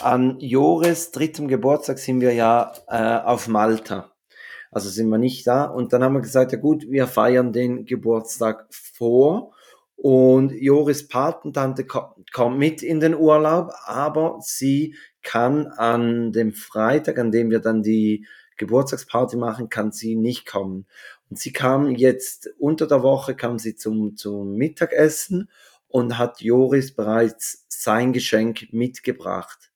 [0.00, 4.09] an Joris drittem Geburtstag sind wir ja äh, auf Malta.
[4.70, 5.64] Also sind wir nicht da.
[5.64, 9.52] Und dann haben wir gesagt, ja gut, wir feiern den Geburtstag vor
[10.02, 17.30] und Joris Patentante kommt mit in den Urlaub, aber sie kann an dem Freitag, an
[17.30, 20.86] dem wir dann die Geburtstagsparty machen, kann sie nicht kommen.
[21.28, 25.50] Und sie kam jetzt unter der Woche, kam sie zum, zum Mittagessen
[25.86, 29.70] und hat Joris bereits sein Geschenk mitgebracht.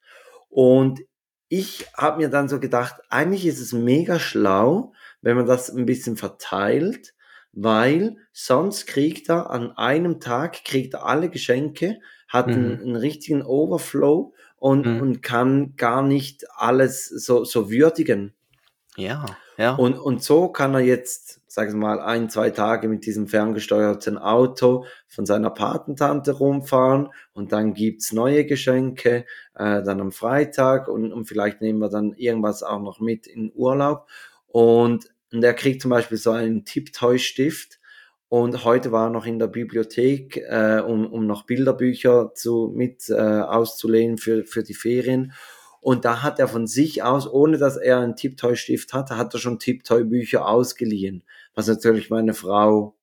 [0.49, 1.03] Und
[1.49, 4.93] ich habe mir dann so gedacht, eigentlich ist es mega schlau,
[5.23, 7.15] wenn man das ein bisschen verteilt,
[7.53, 12.53] weil sonst kriegt er an einem Tag, kriegt er alle Geschenke, hat mhm.
[12.53, 15.01] einen, einen, richtigen Overflow und, mhm.
[15.01, 18.35] und kann gar nicht alles so, so würdigen.
[18.97, 19.25] Ja,
[19.57, 19.75] ja.
[19.75, 24.19] Und, und so kann er jetzt, sag ich mal, ein, zwei Tage mit diesem ferngesteuerten
[24.19, 29.25] Auto von seiner Patentante rumfahren und dann gibt's neue Geschenke,
[29.55, 33.53] äh, dann am Freitag und, und vielleicht nehmen wir dann irgendwas auch noch mit in
[33.55, 34.09] Urlaub.
[34.47, 37.81] Und und er kriegt zum Beispiel so einen Tipptoy-Stift.
[38.29, 43.11] Und heute war er noch in der Bibliothek, äh, um, um noch Bilderbücher zu, mit
[43.11, 45.33] äh, auszulehnen für, für die Ferien.
[45.81, 49.41] Und da hat er von sich aus, ohne dass er einen Tipptoy-Stift hatte, hat er
[49.41, 51.25] schon Tipptoy-Bücher ausgeliehen.
[51.55, 52.97] Was natürlich meine Frau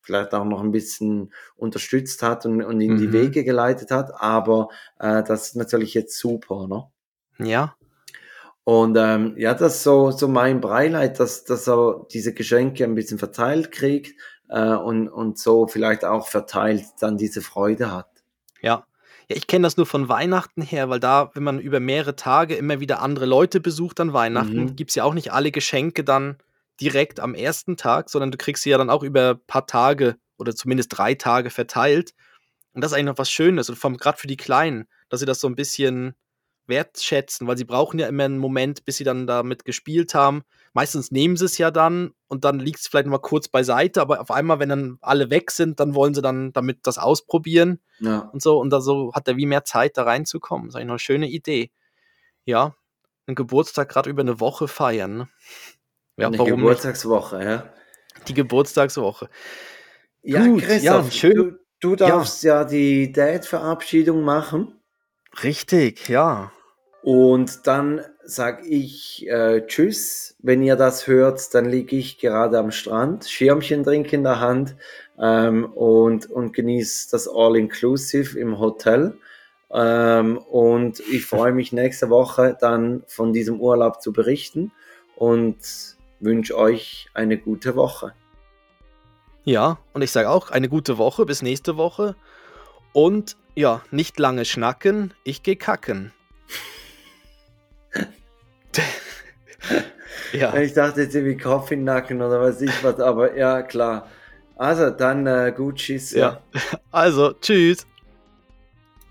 [0.00, 2.98] vielleicht auch noch ein bisschen unterstützt hat und, und in mhm.
[2.98, 4.12] die Wege geleitet hat.
[4.20, 6.84] Aber äh, das ist natürlich jetzt super, ne?
[7.38, 7.76] Ja,
[8.68, 12.94] und ähm, ja, das ist so, so mein Breileid, dass, dass er diese Geschenke ein
[12.94, 14.12] bisschen verteilt kriegt
[14.50, 18.10] äh, und, und so vielleicht auch verteilt dann diese Freude hat.
[18.60, 18.84] Ja.
[19.30, 22.56] Ja, ich kenne das nur von Weihnachten her, weil da, wenn man über mehrere Tage
[22.56, 24.76] immer wieder andere Leute besucht an Weihnachten, mhm.
[24.76, 26.36] gibt es ja auch nicht alle Geschenke dann
[26.80, 30.16] direkt am ersten Tag, sondern du kriegst sie ja dann auch über ein paar Tage
[30.38, 32.14] oder zumindest drei Tage verteilt.
[32.72, 35.40] Und das ist eigentlich noch was Schönes und gerade für die Kleinen, dass sie das
[35.40, 36.14] so ein bisschen
[36.68, 40.42] wertschätzen, weil sie brauchen ja immer einen Moment, bis sie dann damit gespielt haben.
[40.74, 44.20] Meistens nehmen sie es ja dann und dann liegt es vielleicht mal kurz beiseite, aber
[44.20, 48.18] auf einmal, wenn dann alle weg sind, dann wollen sie dann damit das ausprobieren ja.
[48.32, 48.60] und so.
[48.60, 50.68] Und da so hat er wie mehr Zeit, da reinzukommen.
[50.68, 51.72] Das ist eigentlich eine schöne Idee.
[52.44, 52.74] Ja,
[53.26, 55.16] einen Geburtstag gerade über eine Woche feiern.
[55.16, 55.28] Ne?
[56.18, 57.72] Ja, eine Geburtstagswoche, ja.
[58.26, 59.30] Die Geburtstagswoche.
[60.22, 61.34] Ja, Gut, Christoph, ja, schön.
[61.34, 64.74] Du, du darfst ja, ja die Date-Verabschiedung machen.
[65.44, 66.50] Richtig, ja.
[67.02, 70.34] Und dann sage ich äh, Tschüss.
[70.40, 74.74] Wenn ihr das hört, dann liege ich gerade am Strand, Schirmchen trinke in der Hand
[75.20, 79.14] ähm, und, und genieße das All-Inclusive im Hotel.
[79.70, 84.72] Ähm, und ich freue mich nächste Woche dann von diesem Urlaub zu berichten
[85.14, 88.12] und wünsche euch eine gute Woche.
[89.44, 92.16] Ja, und ich sage auch eine gute Woche, bis nächste Woche.
[92.92, 96.12] Und ja, nicht lange schnacken, ich gehe kacken.
[100.32, 100.54] ja.
[100.56, 104.08] Ich dachte jetzt irgendwie Nacken oder weiß ich was, aber ja, klar.
[104.56, 106.12] Also, dann äh, gut, tschüss.
[106.12, 106.40] Ja.
[106.90, 107.86] Also, tschüss.